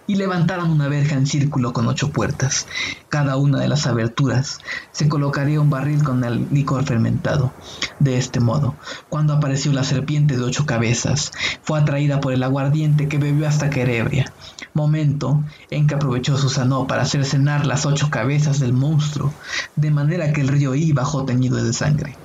Y 0.08 0.16
levantaron 0.16 0.70
una 0.70 0.88
verja 0.88 1.16
en 1.16 1.26
círculo 1.26 1.74
con 1.74 1.88
ocho 1.88 2.12
puertas. 2.12 2.68
Cada 3.10 3.38
una 3.38 3.60
de 3.60 3.68
las 3.68 3.88
aberturas 3.88 4.60
se 4.92 5.08
colocaría 5.10 5.62
un 5.62 5.70
barril 5.70 6.04
con 6.04 6.24
el 6.24 6.48
licor 6.52 6.84
fermentado. 6.86 7.54
De 8.00 8.18
este 8.18 8.40
modo, 8.40 8.76
cuando 9.10 9.34
apareció 9.34 9.72
la 9.74 9.84
serpiente 9.84 10.38
de 10.38 10.44
ocho 10.44 10.66
cabezas, 10.66 11.32
fue 11.64 11.80
atraída 11.80 12.20
por 12.20 12.34
el 12.34 12.44
aguardiente 12.44 13.08
que 13.08 13.18
bebió 13.18 13.48
hasta 13.48 13.70
que 13.70 13.86
momento 14.74 15.44
en 15.72 15.88
que 15.88 15.96
aprovechó 15.96 16.38
Susano 16.38 16.88
para 16.88 17.04
hacer 17.04 17.26
cenar 17.26 17.66
las 17.66 17.86
ocho 17.86 18.10
cabezas 18.10 18.60
del 18.60 18.74
monstruo, 18.74 19.34
de 19.76 19.92
manera 19.92 20.34
que 20.34 20.42
el 20.42 20.50
río 20.50 20.76
I 20.76 20.92
bajó 20.92 21.26
teñido 21.26 21.64
de 21.64 21.74
sangre. 21.74 22.18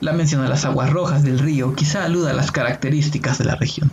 La 0.00 0.12
mención 0.12 0.42
a 0.42 0.48
las 0.48 0.64
aguas 0.64 0.90
rojas 0.90 1.22
del 1.22 1.38
río 1.38 1.74
quizá 1.74 2.04
aluda 2.04 2.30
a 2.30 2.34
las 2.34 2.52
características 2.52 3.38
de 3.38 3.44
la 3.44 3.56
región 3.56 3.90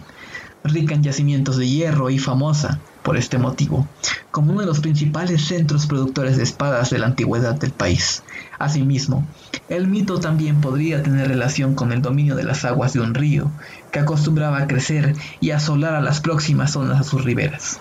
rica 0.63 0.95
en 0.95 1.03
yacimientos 1.03 1.57
de 1.57 1.67
hierro 1.67 2.09
y 2.09 2.19
famosa, 2.19 2.79
por 3.07 3.15
este 3.15 3.37
motivo, 3.37 3.87
como 4.31 4.51
uno 4.51 4.59
de 4.59 4.67
los 4.67 4.81
principales 4.81 5.45
centros 5.45 5.87
productores 5.87 6.35
de 6.35 6.43
espadas 6.43 6.89
de 6.89 6.99
la 6.99 7.05
antigüedad 7.05 7.55
del 7.55 7.71
país. 7.71 8.21
Asimismo, 8.59 9.25
el 9.69 9.87
mito 9.87 10.19
también 10.19 10.59
podría 10.59 11.01
tener 11.01 11.29
relación 11.29 11.73
con 11.73 11.93
el 11.93 12.01
dominio 12.01 12.35
de 12.35 12.43
las 12.43 12.65
aguas 12.65 12.91
de 12.91 12.99
un 12.99 13.13
río, 13.13 13.49
que 13.93 13.99
acostumbraba 13.99 14.57
a 14.57 14.67
crecer 14.67 15.15
y 15.39 15.51
asolar 15.51 15.95
a 15.95 16.01
las 16.01 16.19
próximas 16.19 16.71
zonas 16.71 16.99
a 16.99 17.03
sus 17.03 17.23
riberas. 17.23 17.79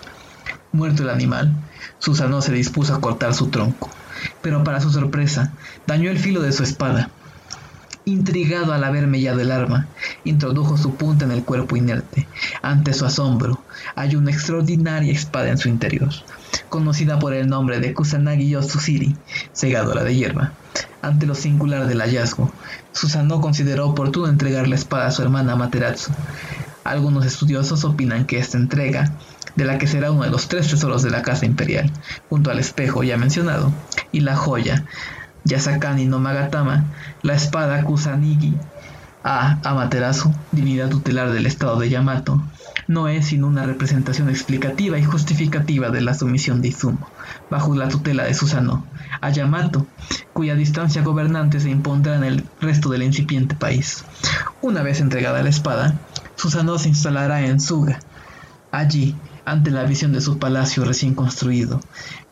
Muerto 0.71 1.03
el 1.03 1.09
animal, 1.09 1.53
Susano 1.99 2.41
se 2.41 2.53
dispuso 2.53 2.95
a 2.95 3.01
cortar 3.01 3.33
su 3.33 3.47
tronco, 3.47 3.89
pero 4.41 4.63
para 4.63 4.79
su 4.79 4.91
sorpresa, 4.91 5.51
dañó 5.87 6.09
el 6.09 6.19
filo 6.19 6.41
de 6.41 6.53
su 6.53 6.63
espada, 6.63 7.09
Intrigado 8.07 8.71
al 8.71 8.85
haber 8.85 9.05
mellado 9.05 9.41
el 9.41 9.51
arma, 9.51 9.89
introdujo 10.23 10.77
su 10.77 10.95
punta 10.95 11.25
en 11.25 11.31
el 11.31 11.43
cuerpo 11.43 11.75
inerte. 11.75 12.25
Ante 12.61 12.93
su 12.93 13.05
asombro, 13.05 13.61
hay 13.97 14.15
una 14.15 14.31
extraordinaria 14.31 15.11
espada 15.11 15.49
en 15.49 15.57
su 15.57 15.67
interior, 15.67 16.07
conocida 16.69 17.19
por 17.19 17.33
el 17.33 17.49
nombre 17.49 17.81
de 17.81 17.93
Kusanagi 17.93 18.47
Yosusiri, 18.47 19.17
segadora 19.51 20.05
de 20.05 20.15
hierba. 20.15 20.53
Ante 21.01 21.25
lo 21.25 21.35
singular 21.35 21.85
del 21.85 21.99
hallazgo, 21.99 22.49
Susanoo 22.93 23.41
consideró 23.41 23.89
oportuno 23.89 24.29
entregar 24.29 24.69
la 24.69 24.75
espada 24.75 25.07
a 25.07 25.11
su 25.11 25.21
hermana 25.21 25.57
Materatsu. 25.57 26.13
Algunos 26.85 27.25
estudiosos 27.25 27.83
opinan 27.83 28.25
que 28.25 28.37
esta 28.37 28.57
entrega, 28.57 29.11
de 29.57 29.65
la 29.65 29.77
que 29.77 29.87
será 29.87 30.11
uno 30.11 30.23
de 30.23 30.29
los 30.29 30.47
tres 30.47 30.69
tesoros 30.69 31.03
de 31.03 31.09
la 31.09 31.23
casa 31.23 31.45
imperial, 31.45 31.91
junto 32.29 32.51
al 32.51 32.59
espejo 32.59 33.03
ya 33.03 33.17
mencionado, 33.17 33.73
y 34.13 34.21
la 34.21 34.37
joya, 34.37 34.85
Yasakani 35.47 36.05
no 36.05 36.19
Magatama, 36.19 36.85
la 37.23 37.33
espada 37.33 37.83
Kusanigi 37.83 38.59
a 39.23 39.59
Amaterasu, 39.63 40.33
divinidad 40.51 40.89
tutelar 40.89 41.31
del 41.31 41.45
estado 41.45 41.79
de 41.79 41.89
Yamato, 41.89 42.41
no 42.87 43.07
es 43.07 43.27
sino 43.27 43.47
una 43.47 43.65
representación 43.65 44.29
explicativa 44.29 44.97
y 44.97 45.03
justificativa 45.03 45.89
de 45.89 46.01
la 46.01 46.13
sumisión 46.13 46.61
de 46.61 46.69
Izumo, 46.69 47.09
bajo 47.49 47.75
la 47.75 47.89
tutela 47.89 48.23
de 48.23 48.33
Susanoo, 48.33 48.85
a 49.21 49.29
Yamato, 49.29 49.87
cuya 50.33 50.55
distancia 50.55 51.01
gobernante 51.01 51.59
se 51.59 51.69
impondrá 51.69 52.15
en 52.15 52.23
el 52.23 52.49
resto 52.59 52.89
del 52.89 53.03
incipiente 53.03 53.55
país. 53.55 54.05
Una 54.61 54.81
vez 54.83 55.01
entregada 55.01 55.43
la 55.43 55.49
espada, 55.49 55.99
Susanoo 56.35 56.77
se 56.77 56.89
instalará 56.89 57.45
en 57.45 57.59
Suga. 57.59 57.99
Allí, 58.71 59.15
ante 59.47 59.71
la 59.71 59.83
visión 59.83 60.11
de 60.11 60.19
su 60.19 60.39
palacio 60.39 60.83
recién 60.83 61.15
construido, 61.15 61.79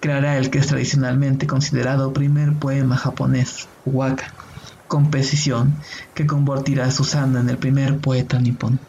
creará 0.02 0.38
el 0.38 0.50
que 0.50 0.60
es 0.60 0.68
tradicionalmente 0.68 1.48
considerado 1.48 2.12
primer 2.12 2.54
poema 2.56 2.98
japonés, 2.98 3.70
Waka, 3.86 4.34
composición 4.90 5.76
que 6.14 6.28
convertirá 6.28 6.88
a 6.88 6.92
Susana 6.92 7.40
en 7.40 7.50
el 7.50 7.58
primer 7.58 8.00
poeta 8.00 8.38
nipón. 8.38 8.82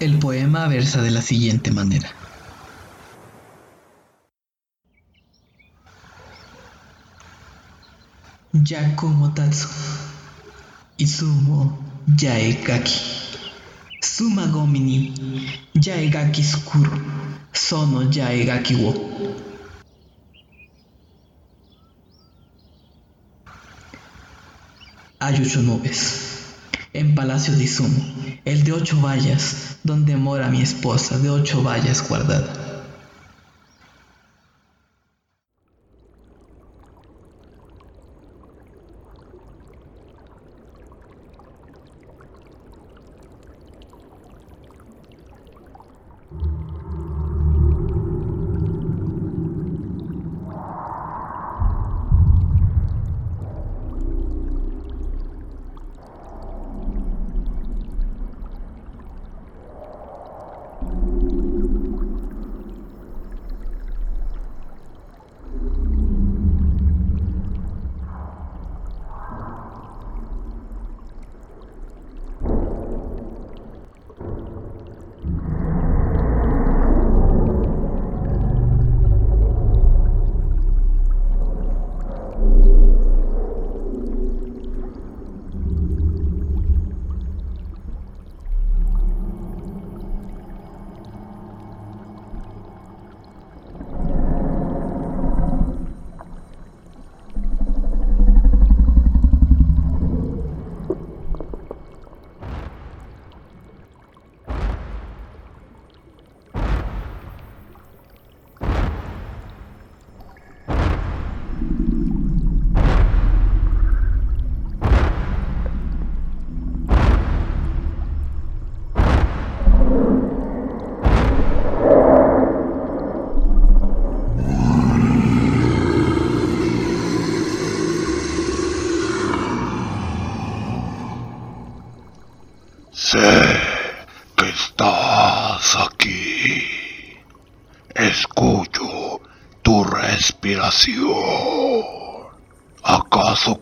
El 0.00 0.17
poema 0.28 0.68
versa 0.68 1.00
de 1.00 1.10
la 1.10 1.22
siguiente 1.22 1.70
manera. 1.70 2.14
Yakumo 8.52 9.28
Tatsu 9.32 9.68
Izumo 10.98 12.04
Yaegaki 12.20 13.00
Suma 14.02 14.46
Gomi 14.48 14.80
ni 14.80 14.96
Yaegaki 15.74 16.44
Sukuru 16.44 17.00
Sono 17.54 18.02
Yaegaki 18.12 18.74
wo. 18.74 18.92
Hay 25.20 26.27
en 26.98 27.14
Palacio 27.14 27.54
de 27.54 27.64
Izumo, 27.64 28.04
el 28.44 28.64
de 28.64 28.72
ocho 28.72 29.00
vallas, 29.00 29.76
donde 29.84 30.16
mora 30.16 30.48
mi 30.48 30.60
esposa, 30.60 31.16
de 31.18 31.30
ocho 31.30 31.62
vallas 31.62 32.06
guardada. 32.08 32.67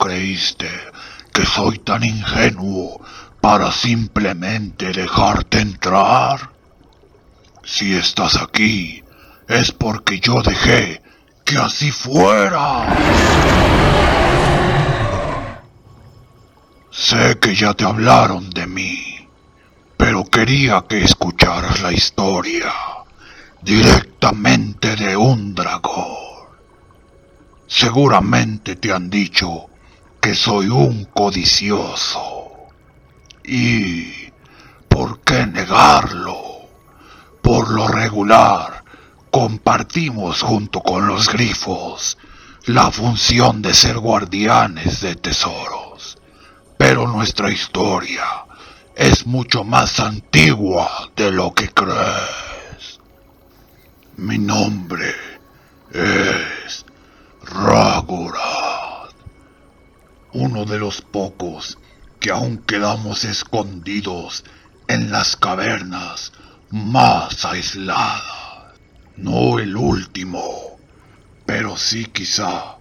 Creíste 0.06 0.70
que 1.32 1.44
soy 1.44 1.80
tan 1.80 2.04
ingenuo 2.04 3.00
para 3.40 3.72
simplemente 3.72 4.92
dejarte 4.92 5.58
entrar? 5.58 6.52
Si 7.64 7.92
estás 7.92 8.40
aquí, 8.40 9.02
es 9.48 9.72
porque 9.72 10.20
yo 10.20 10.42
dejé 10.42 11.02
que 11.44 11.56
así 11.58 11.90
fuera. 11.90 12.86
Sé 16.92 17.38
que 17.40 17.56
ya 17.56 17.74
te 17.74 17.84
hablaron 17.84 18.48
de 18.50 18.68
mí, 18.68 19.28
pero 19.96 20.24
quería 20.24 20.84
que 20.88 21.02
escucharas 21.02 21.80
la 21.82 21.92
historia 21.92 22.72
directamente 23.60 24.94
de 24.94 25.16
un 25.16 25.52
dragón. 25.52 26.26
Seguramente 27.66 28.76
te 28.76 28.92
han 28.92 29.10
dicho 29.10 29.66
soy 30.34 30.68
un 30.68 31.04
codicioso. 31.06 32.68
Y... 33.44 34.26
¿por 34.96 35.20
qué 35.20 35.46
negarlo? 35.46 36.70
Por 37.42 37.70
lo 37.70 37.86
regular, 37.86 38.82
compartimos 39.30 40.40
junto 40.40 40.80
con 40.80 41.06
los 41.06 41.28
grifos 41.28 42.16
la 42.64 42.90
función 42.90 43.60
de 43.60 43.74
ser 43.74 43.98
guardianes 43.98 45.02
de 45.02 45.16
tesoros. 45.16 46.16
Pero 46.78 47.06
nuestra 47.06 47.50
historia 47.50 48.24
es 48.94 49.26
mucho 49.26 49.64
más 49.64 50.00
antigua 50.00 51.10
de 51.14 51.30
lo 51.30 51.52
que 51.52 51.68
crees. 51.68 52.98
Mi 54.16 54.38
nombre 54.38 55.14
es 55.92 56.86
Ragorad, 57.42 58.75
uno 60.38 60.66
de 60.66 60.78
los 60.78 61.00
pocos 61.00 61.78
que 62.20 62.30
aún 62.30 62.58
quedamos 62.58 63.24
escondidos 63.24 64.44
en 64.86 65.10
las 65.10 65.34
cavernas 65.34 66.32
más 66.70 67.44
aisladas. 67.46 68.22
No 69.16 69.58
el 69.58 69.76
último, 69.76 70.78
pero 71.46 71.78
sí 71.78 72.04
quizá 72.04 72.76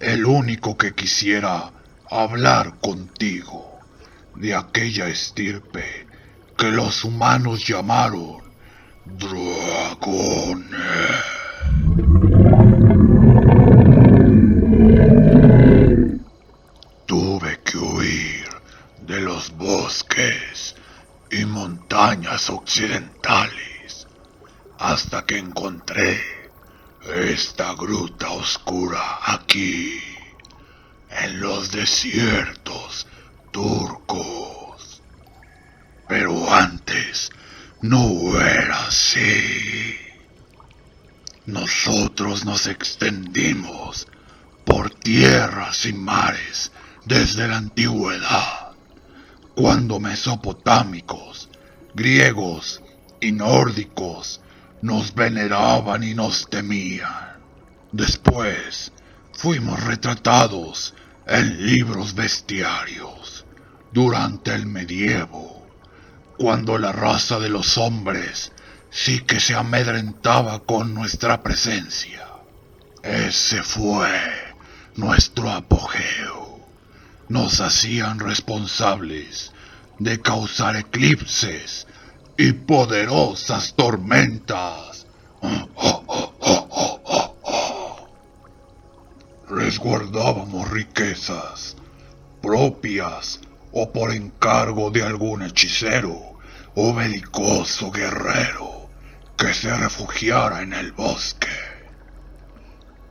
el 0.00 0.24
único 0.24 0.78
que 0.78 0.94
quisiera 0.94 1.72
hablar 2.10 2.80
contigo 2.80 3.78
de 4.36 4.54
aquella 4.54 5.08
estirpe 5.08 6.06
que 6.56 6.70
los 6.70 7.04
humanos 7.04 7.66
llamaron 7.66 8.42
dragones. 9.04 10.74
Tuve 17.06 17.60
que 17.64 17.78
huir 17.78 18.48
de 19.06 19.20
bosques 19.50 20.76
y 21.30 21.44
montañas 21.44 22.50
occidentales 22.50 24.06
hasta 24.78 25.24
que 25.24 25.38
encontré 25.38 26.20
esta 27.12 27.74
gruta 27.74 28.30
oscura 28.30 29.18
aquí, 29.26 30.00
en 31.10 31.40
los 31.40 31.70
desiertos 31.70 33.06
turcos. 33.50 35.02
Pero 36.08 36.52
antes 36.52 37.30
no 37.82 38.40
era 38.40 38.86
así. 38.86 39.96
Nosotros 41.46 42.44
nos 42.44 42.66
extendimos 42.66 44.08
por 44.64 44.90
tierras 44.90 45.84
y 45.84 45.92
mares 45.92 46.72
desde 47.04 47.48
la 47.48 47.58
antigüedad, 47.58 48.63
cuando 49.54 50.00
mesopotámicos, 50.00 51.48
griegos 51.94 52.82
y 53.20 53.32
nórdicos 53.32 54.40
nos 54.82 55.14
veneraban 55.14 56.02
y 56.02 56.14
nos 56.14 56.48
temían. 56.50 57.38
Después 57.92 58.92
fuimos 59.32 59.82
retratados 59.84 60.94
en 61.26 61.66
libros 61.66 62.14
bestiarios 62.14 63.44
durante 63.92 64.54
el 64.54 64.66
medievo, 64.66 65.66
cuando 66.36 66.76
la 66.78 66.90
raza 66.90 67.38
de 67.38 67.48
los 67.48 67.78
hombres 67.78 68.52
sí 68.90 69.20
que 69.20 69.38
se 69.38 69.54
amedrentaba 69.54 70.60
con 70.60 70.94
nuestra 70.94 71.42
presencia. 71.42 72.26
Ese 73.02 73.62
fue 73.62 74.10
nuestro 74.96 75.50
apogeo. 75.50 76.43
Nos 77.34 77.60
hacían 77.60 78.20
responsables 78.20 79.52
de 79.98 80.20
causar 80.20 80.76
eclipses 80.76 81.88
y 82.38 82.52
poderosas 82.52 83.74
tormentas. 83.74 85.08
Resguardábamos 89.48 90.70
riquezas 90.70 91.76
propias 92.40 93.40
o 93.72 93.90
por 93.90 94.12
encargo 94.12 94.92
de 94.92 95.02
algún 95.02 95.42
hechicero 95.42 96.38
o 96.76 96.94
belicoso 96.94 97.90
guerrero 97.90 98.88
que 99.36 99.52
se 99.52 99.76
refugiara 99.76 100.62
en 100.62 100.72
el 100.72 100.92
bosque. 100.92 101.48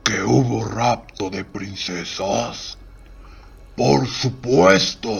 Que 0.02 0.22
hubo 0.22 0.64
rapto 0.64 1.28
de 1.28 1.44
princesas. 1.44 2.78
Por 3.76 4.08
supuesto. 4.08 5.10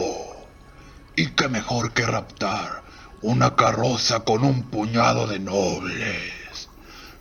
Y 1.15 1.27
que 1.27 1.47
mejor 1.47 1.93
que 1.93 2.05
raptar 2.05 2.83
una 3.21 3.55
carroza 3.55 4.21
con 4.21 4.43
un 4.43 4.63
puñado 4.63 5.27
de 5.27 5.39
nobles. 5.39 6.69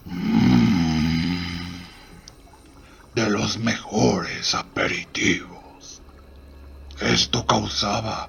Mm. 0.05 0.65
de 3.15 3.31
los 3.31 3.59
mejores 3.59 4.55
aperitivos. 4.55 6.03
Esto 7.01 7.47
causaba 7.47 8.29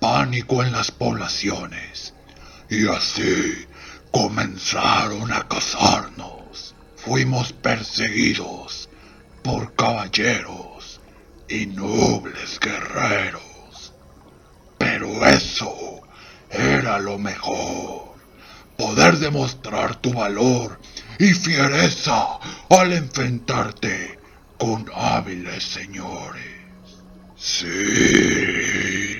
pánico 0.00 0.62
en 0.62 0.72
las 0.72 0.90
poblaciones 0.90 2.14
y 2.70 2.88
así 2.88 3.66
comenzaron 4.10 5.32
a 5.32 5.46
cazarnos. 5.48 6.74
Fuimos 6.96 7.52
perseguidos 7.52 8.88
por 9.42 9.74
caballeros 9.74 10.71
y 11.48 11.66
nobles 11.66 12.58
guerreros. 12.60 13.92
Pero 14.78 15.26
eso 15.26 16.00
era 16.50 16.98
lo 16.98 17.18
mejor. 17.18 18.12
Poder 18.76 19.18
demostrar 19.18 19.96
tu 19.96 20.12
valor 20.12 20.78
y 21.18 21.34
fiereza 21.34 22.38
al 22.68 22.92
enfrentarte 22.92 24.18
con 24.58 24.90
hábiles 24.94 25.64
señores. 25.64 26.62
Sí. 27.36 29.16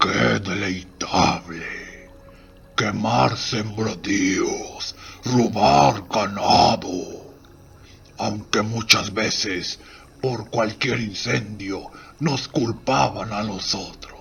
Qué 0.00 0.40
deleitable. 0.40 2.10
Quemar 2.76 3.36
sembradíos, 3.36 4.96
robar 5.24 6.04
ganado. 6.08 7.34
Aunque 8.18 8.62
muchas 8.62 9.12
veces 9.12 9.78
por 10.22 10.48
cualquier 10.48 11.00
incendio 11.00 11.90
nos 12.20 12.48
culpaban 12.48 13.32
a 13.32 13.42
nosotros. 13.42 14.20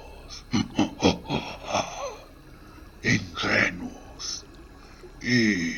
Ingenuos. 3.03 4.45
Y 5.21 5.73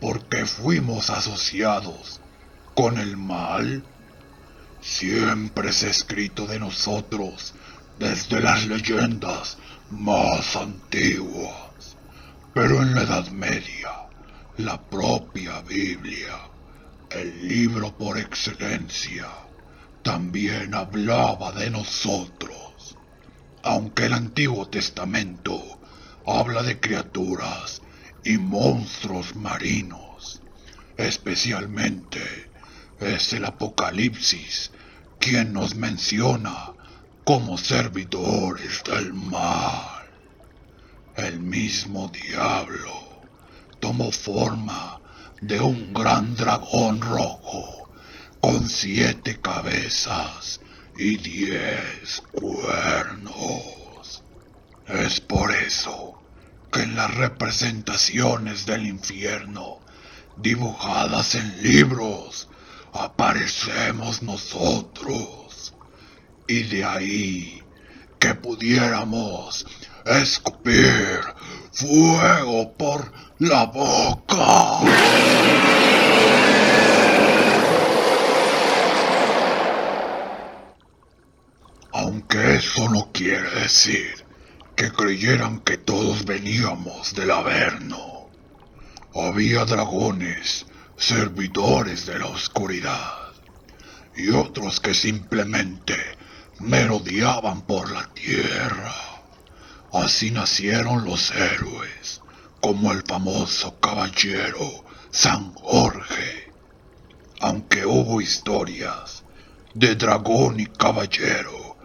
porque 0.00 0.46
fuimos 0.46 1.10
asociados 1.10 2.20
con 2.74 2.96
el 2.96 3.18
mal, 3.18 3.84
Siempre 4.82 5.72
se 5.72 5.86
ha 5.86 5.90
escrito 5.90 6.44
de 6.48 6.58
nosotros 6.58 7.54
desde 8.00 8.40
las 8.40 8.66
leyendas 8.66 9.56
más 9.90 10.56
antiguas. 10.56 11.96
Pero 12.52 12.82
en 12.82 12.92
la 12.92 13.02
Edad 13.02 13.28
Media, 13.28 13.92
la 14.56 14.82
propia 14.82 15.60
Biblia, 15.60 16.36
el 17.14 17.48
libro 17.48 17.96
por 17.96 18.18
excelencia, 18.18 19.28
también 20.02 20.74
hablaba 20.74 21.52
de 21.52 21.70
nosotros. 21.70 22.96
Aunque 23.62 24.06
el 24.06 24.14
Antiguo 24.14 24.68
Testamento 24.68 25.78
habla 26.26 26.62
de 26.62 26.80
criaturas 26.80 27.82
y 28.24 28.38
monstruos 28.38 29.36
marinos, 29.36 30.40
especialmente 30.96 32.50
es 33.00 33.32
el 33.32 33.44
Apocalipsis 33.44 34.70
quien 35.18 35.52
nos 35.52 35.74
menciona 35.74 36.72
como 37.24 37.58
servidores 37.58 38.82
del 38.84 39.12
mal. 39.12 40.02
El 41.16 41.40
mismo 41.40 42.08
diablo 42.08 43.22
tomó 43.80 44.10
forma 44.10 45.01
de 45.42 45.60
un 45.60 45.92
gran 45.92 46.36
dragón 46.36 47.00
rojo 47.00 47.90
con 48.40 48.68
siete 48.68 49.40
cabezas 49.40 50.60
y 50.96 51.16
diez 51.16 52.22
cuernos. 52.30 54.22
Es 54.86 55.20
por 55.20 55.50
eso 55.50 56.22
que 56.70 56.82
en 56.82 56.94
las 56.94 57.12
representaciones 57.14 58.66
del 58.66 58.86
infierno 58.86 59.80
dibujadas 60.36 61.34
en 61.34 61.60
libros 61.60 62.48
aparecemos 62.92 64.22
nosotros. 64.22 65.74
Y 66.46 66.62
de 66.64 66.84
ahí 66.84 67.62
que 68.20 68.36
pudiéramos 68.36 69.66
escupir 70.06 71.20
fuego 71.72 72.72
por 72.74 73.12
la 73.38 73.64
boca. 73.66 74.80
Aunque 81.92 82.56
eso 82.56 82.88
no 82.88 83.10
quiere 83.12 83.50
decir 83.50 84.24
que 84.76 84.90
creyeran 84.90 85.60
que 85.60 85.76
todos 85.76 86.24
veníamos 86.24 87.14
del 87.14 87.30
Averno. 87.30 88.30
Había 89.14 89.64
dragones, 89.64 90.66
servidores 90.96 92.06
de 92.06 92.18
la 92.18 92.26
oscuridad, 92.26 93.12
y 94.16 94.30
otros 94.30 94.80
que 94.80 94.94
simplemente 94.94 95.96
merodeaban 96.60 97.62
por 97.62 97.90
la 97.90 98.08
tierra. 98.14 99.11
Así 99.92 100.30
nacieron 100.30 101.04
los 101.04 101.30
héroes, 101.32 102.22
como 102.62 102.92
el 102.92 103.02
famoso 103.02 103.78
caballero 103.78 104.86
San 105.10 105.52
Jorge. 105.52 106.50
Aunque 107.40 107.84
hubo 107.84 108.22
historias 108.22 109.22
de 109.74 109.94
dragón 109.94 110.60
y 110.60 110.66
caballero 110.66 111.76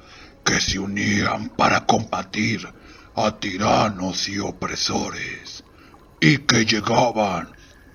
que 0.45 0.61
se 0.61 0.79
unían 0.79 1.49
para 1.49 1.85
combatir 1.85 2.65
a 3.13 3.31
tiranos 3.39 4.29
y 4.29 4.39
opresores 4.39 5.65
y 6.21 6.37
que 6.37 6.65
llegaban 6.65 7.49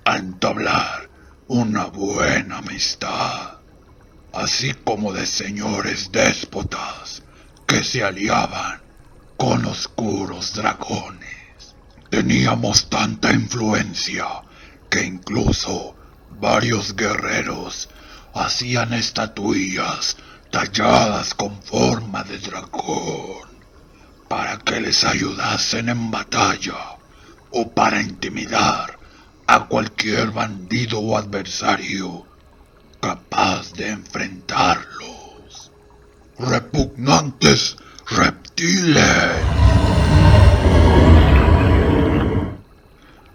a 0.05 0.17
entablar 0.17 1.09
una 1.47 1.85
buena 1.85 2.59
amistad, 2.59 3.57
así 4.31 4.75
como 4.75 5.11
de 5.11 5.25
señores 5.25 6.11
déspotas 6.11 7.23
que 7.65 7.83
se 7.83 8.03
aliaban 8.03 8.82
con 9.45 9.65
oscuros 9.65 10.53
dragones. 10.53 11.75
Teníamos 12.09 12.89
tanta 12.89 13.33
influencia 13.33 14.25
que 14.89 15.03
incluso 15.03 15.97
varios 16.39 16.95
guerreros 16.95 17.89
hacían 18.33 18.93
estatuillas 18.93 20.15
talladas 20.49 21.33
con 21.33 21.61
forma 21.61 22.23
de 22.23 22.37
dragón 22.37 23.49
para 24.29 24.59
que 24.59 24.79
les 24.79 25.03
ayudasen 25.03 25.89
en 25.89 26.09
batalla 26.09 26.95
o 27.51 27.69
para 27.69 27.99
intimidar 27.99 28.97
a 29.47 29.65
cualquier 29.65 30.31
bandido 30.31 31.01
o 31.01 31.17
adversario 31.17 32.25
capaz 33.01 33.73
de 33.73 33.89
enfrentarlos. 33.89 35.73
Repugnantes 36.39 37.75
reptiles. 38.07 39.43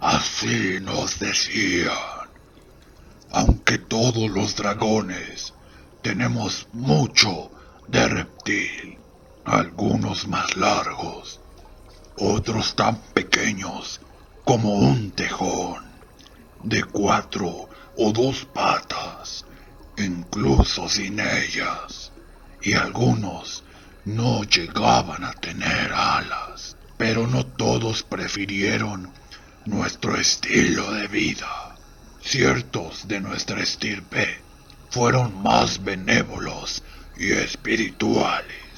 Así 0.01 0.79
nos 0.81 1.19
decían. 1.19 1.93
Aunque 3.31 3.79
todos 3.79 4.31
los 4.31 4.57
dragones 4.57 5.53
tenemos 6.03 6.67
mucho 6.73 7.51
de 7.87 8.09
reptil 8.09 8.99
algunos 9.45 10.27
más 10.27 10.57
largos, 10.57 11.41
otros 12.19 12.75
tan 12.75 12.97
pequeños 13.15 14.01
como 14.45 14.75
un 14.75 15.11
tejón, 15.11 15.85
de 16.63 16.85
cuatro 16.85 17.69
o 17.97 18.13
dos 18.13 18.47
patas, 18.47 19.45
incluso 19.97 20.89
sin 20.89 21.21
ellas, 21.21 22.13
y 22.63 22.75
algunos 22.75 23.65
no 24.05 24.43
llegaban 24.45 25.25
a 25.25 25.33
tener 25.33 25.93
alas, 25.93 26.77
pero 26.97 27.27
no 27.27 27.45
todos 27.47 28.03
prefirieron 28.03 29.13
nuestro 29.65 30.17
estilo 30.17 30.93
de 30.93 31.09
vida. 31.09 31.77
Ciertos 32.23 33.09
de 33.09 33.21
nuestra 33.21 33.63
estirpe 33.63 34.41
fueron 34.91 35.43
más 35.43 35.83
benévolos 35.85 36.83
y 37.17 37.33
espirituales 37.33 38.69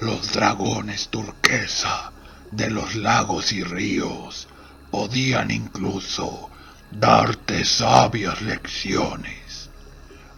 los 0.00 0.32
dragones 0.32 1.08
turquesa 1.08 2.12
de 2.50 2.70
los 2.70 2.94
lagos 2.94 3.52
y 3.52 3.62
ríos 3.62 4.48
podían 4.90 5.50
incluso 5.50 6.50
darte 6.90 7.64
sabias 7.64 8.40
lecciones. 8.40 9.39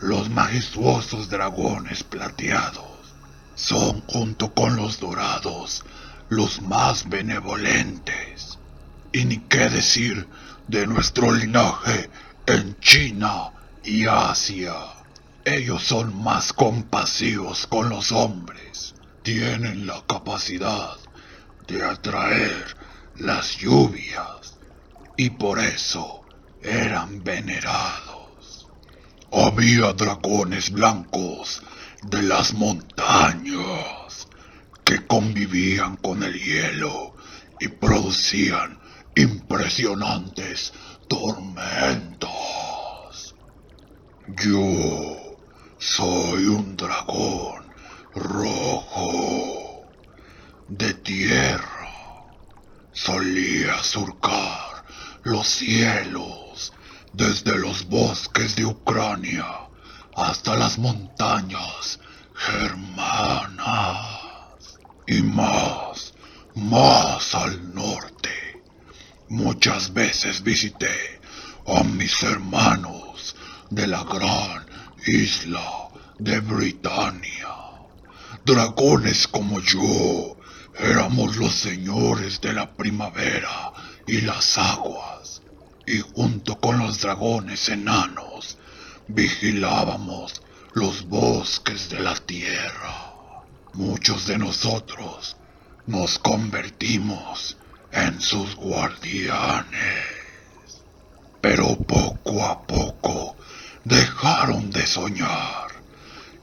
Los 0.02 0.30
majestuosos 0.30 1.28
dragones 1.28 2.02
plateados 2.02 3.14
son 3.54 4.00
junto 4.08 4.52
con 4.52 4.74
los 4.74 4.98
dorados 4.98 5.84
los 6.28 6.60
más 6.60 7.08
benevolentes. 7.08 8.58
Y 9.12 9.26
ni 9.26 9.38
qué 9.38 9.68
decir 9.68 10.28
de 10.66 10.88
nuestro 10.88 11.30
linaje 11.30 12.10
en 12.46 12.76
China 12.80 13.52
y 13.84 14.06
Asia. 14.06 14.74
Ellos 15.44 15.84
son 15.84 16.20
más 16.20 16.52
compasivos 16.52 17.68
con 17.68 17.88
los 17.88 18.10
hombres. 18.10 18.96
Tienen 19.22 19.86
la 19.86 20.02
capacidad 20.08 20.96
de 21.68 21.84
atraer 21.84 22.76
las 23.18 23.56
lluvias 23.56 24.58
y 25.16 25.30
por 25.30 25.60
eso 25.60 26.22
eran 26.60 27.22
venerados. 27.22 28.11
Había 29.34 29.94
dragones 29.94 30.70
blancos 30.70 31.62
de 32.02 32.20
las 32.20 32.52
montañas 32.52 34.28
que 34.84 35.06
convivían 35.06 35.96
con 35.96 36.22
el 36.22 36.34
hielo 36.34 37.16
y 37.58 37.68
producían 37.68 38.78
impresionantes 39.14 40.74
tormentas. 41.08 42.28
Yo 44.28 45.16
soy 45.78 46.44
un 46.44 46.76
dragón 46.76 47.72
rojo 48.14 49.86
de 50.68 50.92
tierra. 50.92 51.88
Solía 52.92 53.82
surcar 53.82 54.84
los 55.22 55.48
cielos 55.48 56.51
desde 57.12 57.58
los 57.58 57.88
bosques 57.88 58.56
de 58.56 58.64
Ucrania 58.64 59.46
hasta 60.16 60.56
las 60.56 60.78
montañas 60.78 61.98
germanas 62.34 63.98
y 65.06 65.22
más, 65.22 66.14
más 66.54 67.34
al 67.34 67.74
norte. 67.74 68.62
Muchas 69.28 69.92
veces 69.92 70.42
visité 70.42 71.20
a 71.66 71.82
mis 71.84 72.22
hermanos 72.22 73.36
de 73.70 73.86
la 73.86 74.04
gran 74.04 74.66
isla 75.06 75.88
de 76.18 76.40
Britania. 76.40 77.48
Dragones 78.44 79.28
como 79.28 79.60
yo 79.60 80.36
éramos 80.78 81.36
los 81.36 81.54
señores 81.54 82.40
de 82.40 82.52
la 82.52 82.72
primavera 82.74 83.72
y 84.06 84.20
las 84.22 84.58
aguas, 84.58 85.31
y 85.86 86.00
junto 86.00 86.58
con 86.58 86.78
los 86.78 87.00
dragones 87.00 87.68
enanos 87.68 88.58
vigilábamos 89.08 90.42
los 90.74 91.08
bosques 91.08 91.90
de 91.90 92.00
la 92.00 92.14
tierra. 92.14 93.44
Muchos 93.74 94.26
de 94.26 94.38
nosotros 94.38 95.36
nos 95.86 96.18
convertimos 96.18 97.56
en 97.90 98.20
sus 98.20 98.54
guardianes. 98.54 99.70
Pero 101.40 101.76
poco 101.76 102.44
a 102.44 102.62
poco 102.66 103.36
dejaron 103.84 104.70
de 104.70 104.86
soñar 104.86 105.68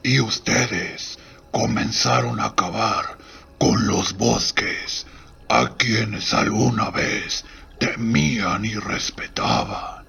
y 0.02 0.20
ustedes 0.20 1.18
comenzaron 1.50 2.40
a 2.40 2.46
acabar 2.46 3.18
con 3.58 3.86
los 3.86 4.16
bosques 4.16 5.06
a 5.48 5.76
quienes 5.76 6.32
alguna 6.32 6.90
vez 6.90 7.44
temían 7.80 8.64
y 8.64 8.74
respetaban. 8.74 10.04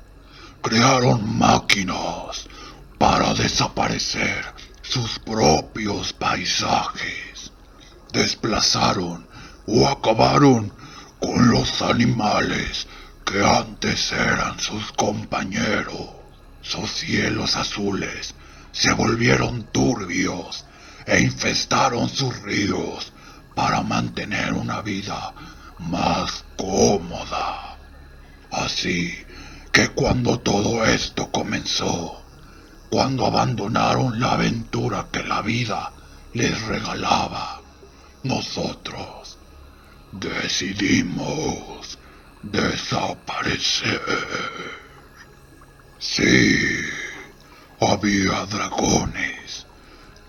Crearon 0.61 1.39
máquinas 1.39 2.47
para 2.99 3.33
desaparecer 3.33 4.45
sus 4.83 5.17
propios 5.19 6.13
paisajes. 6.13 7.51
Desplazaron 8.11 9.25
o 9.65 9.87
acabaron 9.87 10.71
con 11.19 11.49
los 11.49 11.81
animales 11.81 12.87
que 13.25 13.43
antes 13.43 14.11
eran 14.11 14.59
sus 14.59 14.91
compañeros. 14.91 16.09
Sus 16.61 16.91
cielos 16.91 17.55
azules 17.55 18.35
se 18.73 18.91
volvieron 18.91 19.63
turbios 19.71 20.65
e 21.05 21.21
infestaron 21.21 22.09
sus 22.09 22.37
ríos 22.41 23.13
para 23.55 23.81
mantener 23.81 24.53
una 24.53 24.81
vida 24.81 25.33
más 25.89 26.45
cómoda. 26.57 27.77
Así 28.51 29.13
que 29.71 29.89
cuando 29.89 30.39
todo 30.39 30.85
esto 30.85 31.31
comenzó, 31.31 32.21
cuando 32.89 33.25
abandonaron 33.25 34.19
la 34.19 34.33
aventura 34.33 35.07
que 35.11 35.23
la 35.23 35.41
vida 35.41 35.93
les 36.33 36.61
regalaba, 36.63 37.61
nosotros 38.23 39.37
decidimos 40.11 41.97
desaparecer. 42.43 44.01
Sí, 45.99 46.57
había 47.79 48.45
dragones 48.47 49.65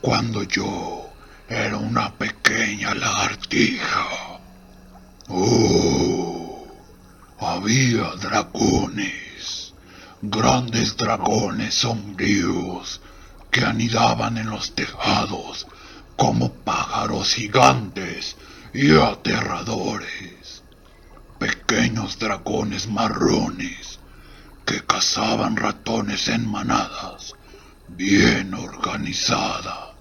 cuando 0.00 0.42
yo 0.44 1.10
era 1.48 1.76
una 1.76 2.14
pequeña 2.14 2.94
lagartija. 2.94 4.31
Oh, 5.28 6.66
había 7.38 8.10
dragones, 8.20 9.72
grandes 10.20 10.96
dragones 10.96 11.74
sombríos 11.74 13.00
que 13.50 13.64
anidaban 13.64 14.36
en 14.38 14.50
los 14.50 14.74
tejados 14.74 15.68
como 16.16 16.52
pájaros 16.52 17.34
gigantes 17.34 18.36
y 18.74 18.90
aterradores. 18.96 20.62
Pequeños 21.38 22.18
dragones 22.18 22.88
marrones 22.88 24.00
que 24.64 24.84
cazaban 24.84 25.56
ratones 25.56 26.28
en 26.28 26.50
manadas, 26.50 27.34
bien 27.88 28.54
organizada. 28.54 29.94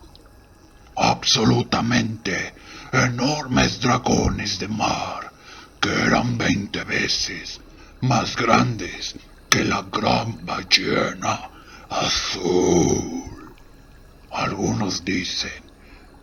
Absolutamente 0.96 2.54
enormes 2.92 3.80
dragones 3.80 4.60
de 4.60 4.68
mar 4.68 5.32
que 5.80 5.90
eran 5.90 6.38
veinte 6.38 6.84
veces 6.84 7.62
más 8.02 8.36
grandes 8.36 9.16
que 9.50 9.64
la 9.64 9.82
gran 9.84 10.46
ballena 10.46 11.50
azul. 11.90 13.54
Algunos 14.32 15.06
dicen 15.06 15.64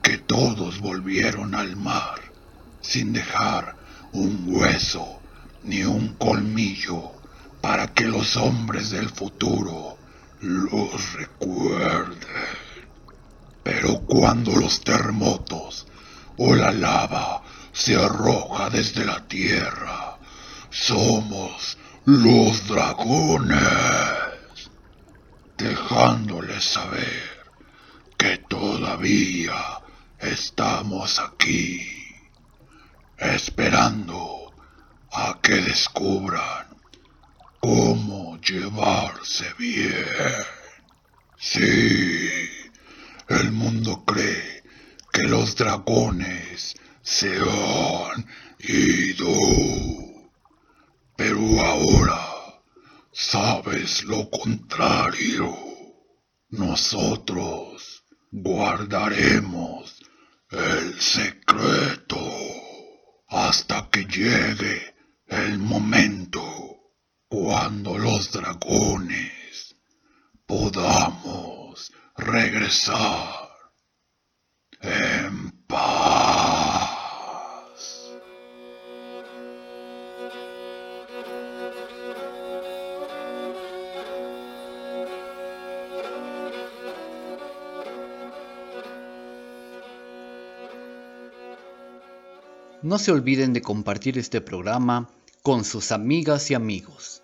que 0.02 0.18
todos 0.18 0.80
volvieron 0.80 1.54
al 1.54 1.76
mar 1.76 2.20
sin 2.80 3.12
dejar 3.12 3.76
un 4.12 4.44
hueso 4.46 5.20
ni 5.64 5.84
un 5.84 6.14
colmillo 6.14 7.12
para 7.60 7.88
que 7.88 8.04
los 8.04 8.36
hombres 8.36 8.90
del 8.90 9.08
futuro 9.08 9.98
los 10.40 11.12
recuerden. 11.14 12.18
Pero 13.62 14.00
cuando 14.00 14.52
los 14.52 14.80
terremotos 14.82 15.87
o 16.38 16.54
la 16.54 16.72
lava 16.72 17.42
se 17.72 17.96
arroja 17.96 18.70
desde 18.70 19.04
la 19.04 19.26
tierra, 19.26 20.18
somos 20.70 21.76
los 22.04 22.66
dragones, 22.66 23.60
dejándoles 25.56 26.64
saber 26.64 27.38
que 28.16 28.38
todavía 28.38 29.80
estamos 30.18 31.18
aquí, 31.18 31.86
esperando 33.18 34.52
a 35.12 35.38
que 35.42 35.56
descubran 35.56 36.66
cómo 37.60 38.38
llevarse 38.40 39.46
bien. 39.58 40.06
Sí, 41.36 42.28
el 43.28 43.52
mundo 43.52 44.04
cree 44.04 44.57
que 45.18 45.26
los 45.26 45.56
dragones 45.56 46.76
se 47.02 47.38
han 47.40 48.24
ido. 48.60 49.34
Pero 51.16 51.40
ahora 51.60 52.20
sabes 53.10 54.04
lo 54.04 54.30
contrario. 54.30 55.56
Nosotros 56.50 58.04
guardaremos 58.30 60.00
el 60.52 61.00
secreto 61.00 62.20
hasta 63.26 63.90
que 63.90 64.04
llegue 64.04 64.94
el 65.26 65.58
momento 65.58 66.44
cuando 67.28 67.98
los 67.98 68.30
dragones 68.30 69.74
podamos 70.46 71.92
regresar 72.16 73.47
No 92.98 93.04
se 93.04 93.12
olviden 93.12 93.52
de 93.52 93.62
compartir 93.62 94.18
este 94.18 94.40
programa 94.40 95.08
con 95.44 95.64
sus 95.64 95.92
amigas 95.92 96.50
y 96.50 96.54
amigos. 96.54 97.22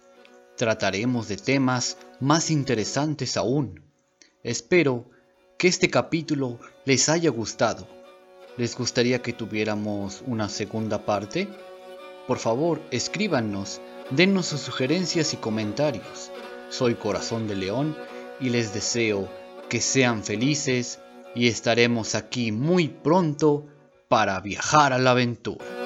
Trataremos 0.57 1.27
de 1.27 1.37
temas 1.37 1.99
más 2.21 2.53
interesantes 2.53 3.37
aún. 3.37 3.83
Espero 4.45 5.11
que 5.59 5.67
este 5.67 5.91
capítulo 5.91 6.61
les 6.85 7.09
haya 7.09 7.31
gustado. 7.31 7.89
¿Les 8.57 8.77
gustaría 8.77 9.21
que 9.21 9.33
tuviéramos 9.33 10.23
una 10.29 10.49
segunda 10.49 11.05
parte? 11.05 11.49
Por 12.29 12.39
favor, 12.39 12.81
escríbanos, 12.93 13.81
dennos 14.11 14.47
sus 14.47 14.61
sugerencias 14.61 15.35
y 15.35 15.39
comentarios. 15.39 16.31
Soy 16.69 16.95
Corazón 16.95 17.49
de 17.49 17.57
León 17.57 17.97
y 18.39 18.51
les 18.51 18.73
deseo 18.73 19.29
que 19.69 19.81
sean 19.81 20.23
felices 20.23 21.01
y 21.35 21.49
estaremos 21.49 22.15
aquí 22.15 22.53
muy 22.53 22.87
pronto 22.87 23.67
para 24.09 24.41
viajar 24.41 24.93
a 24.93 24.99
la 24.99 25.13
aventura. 25.13 25.84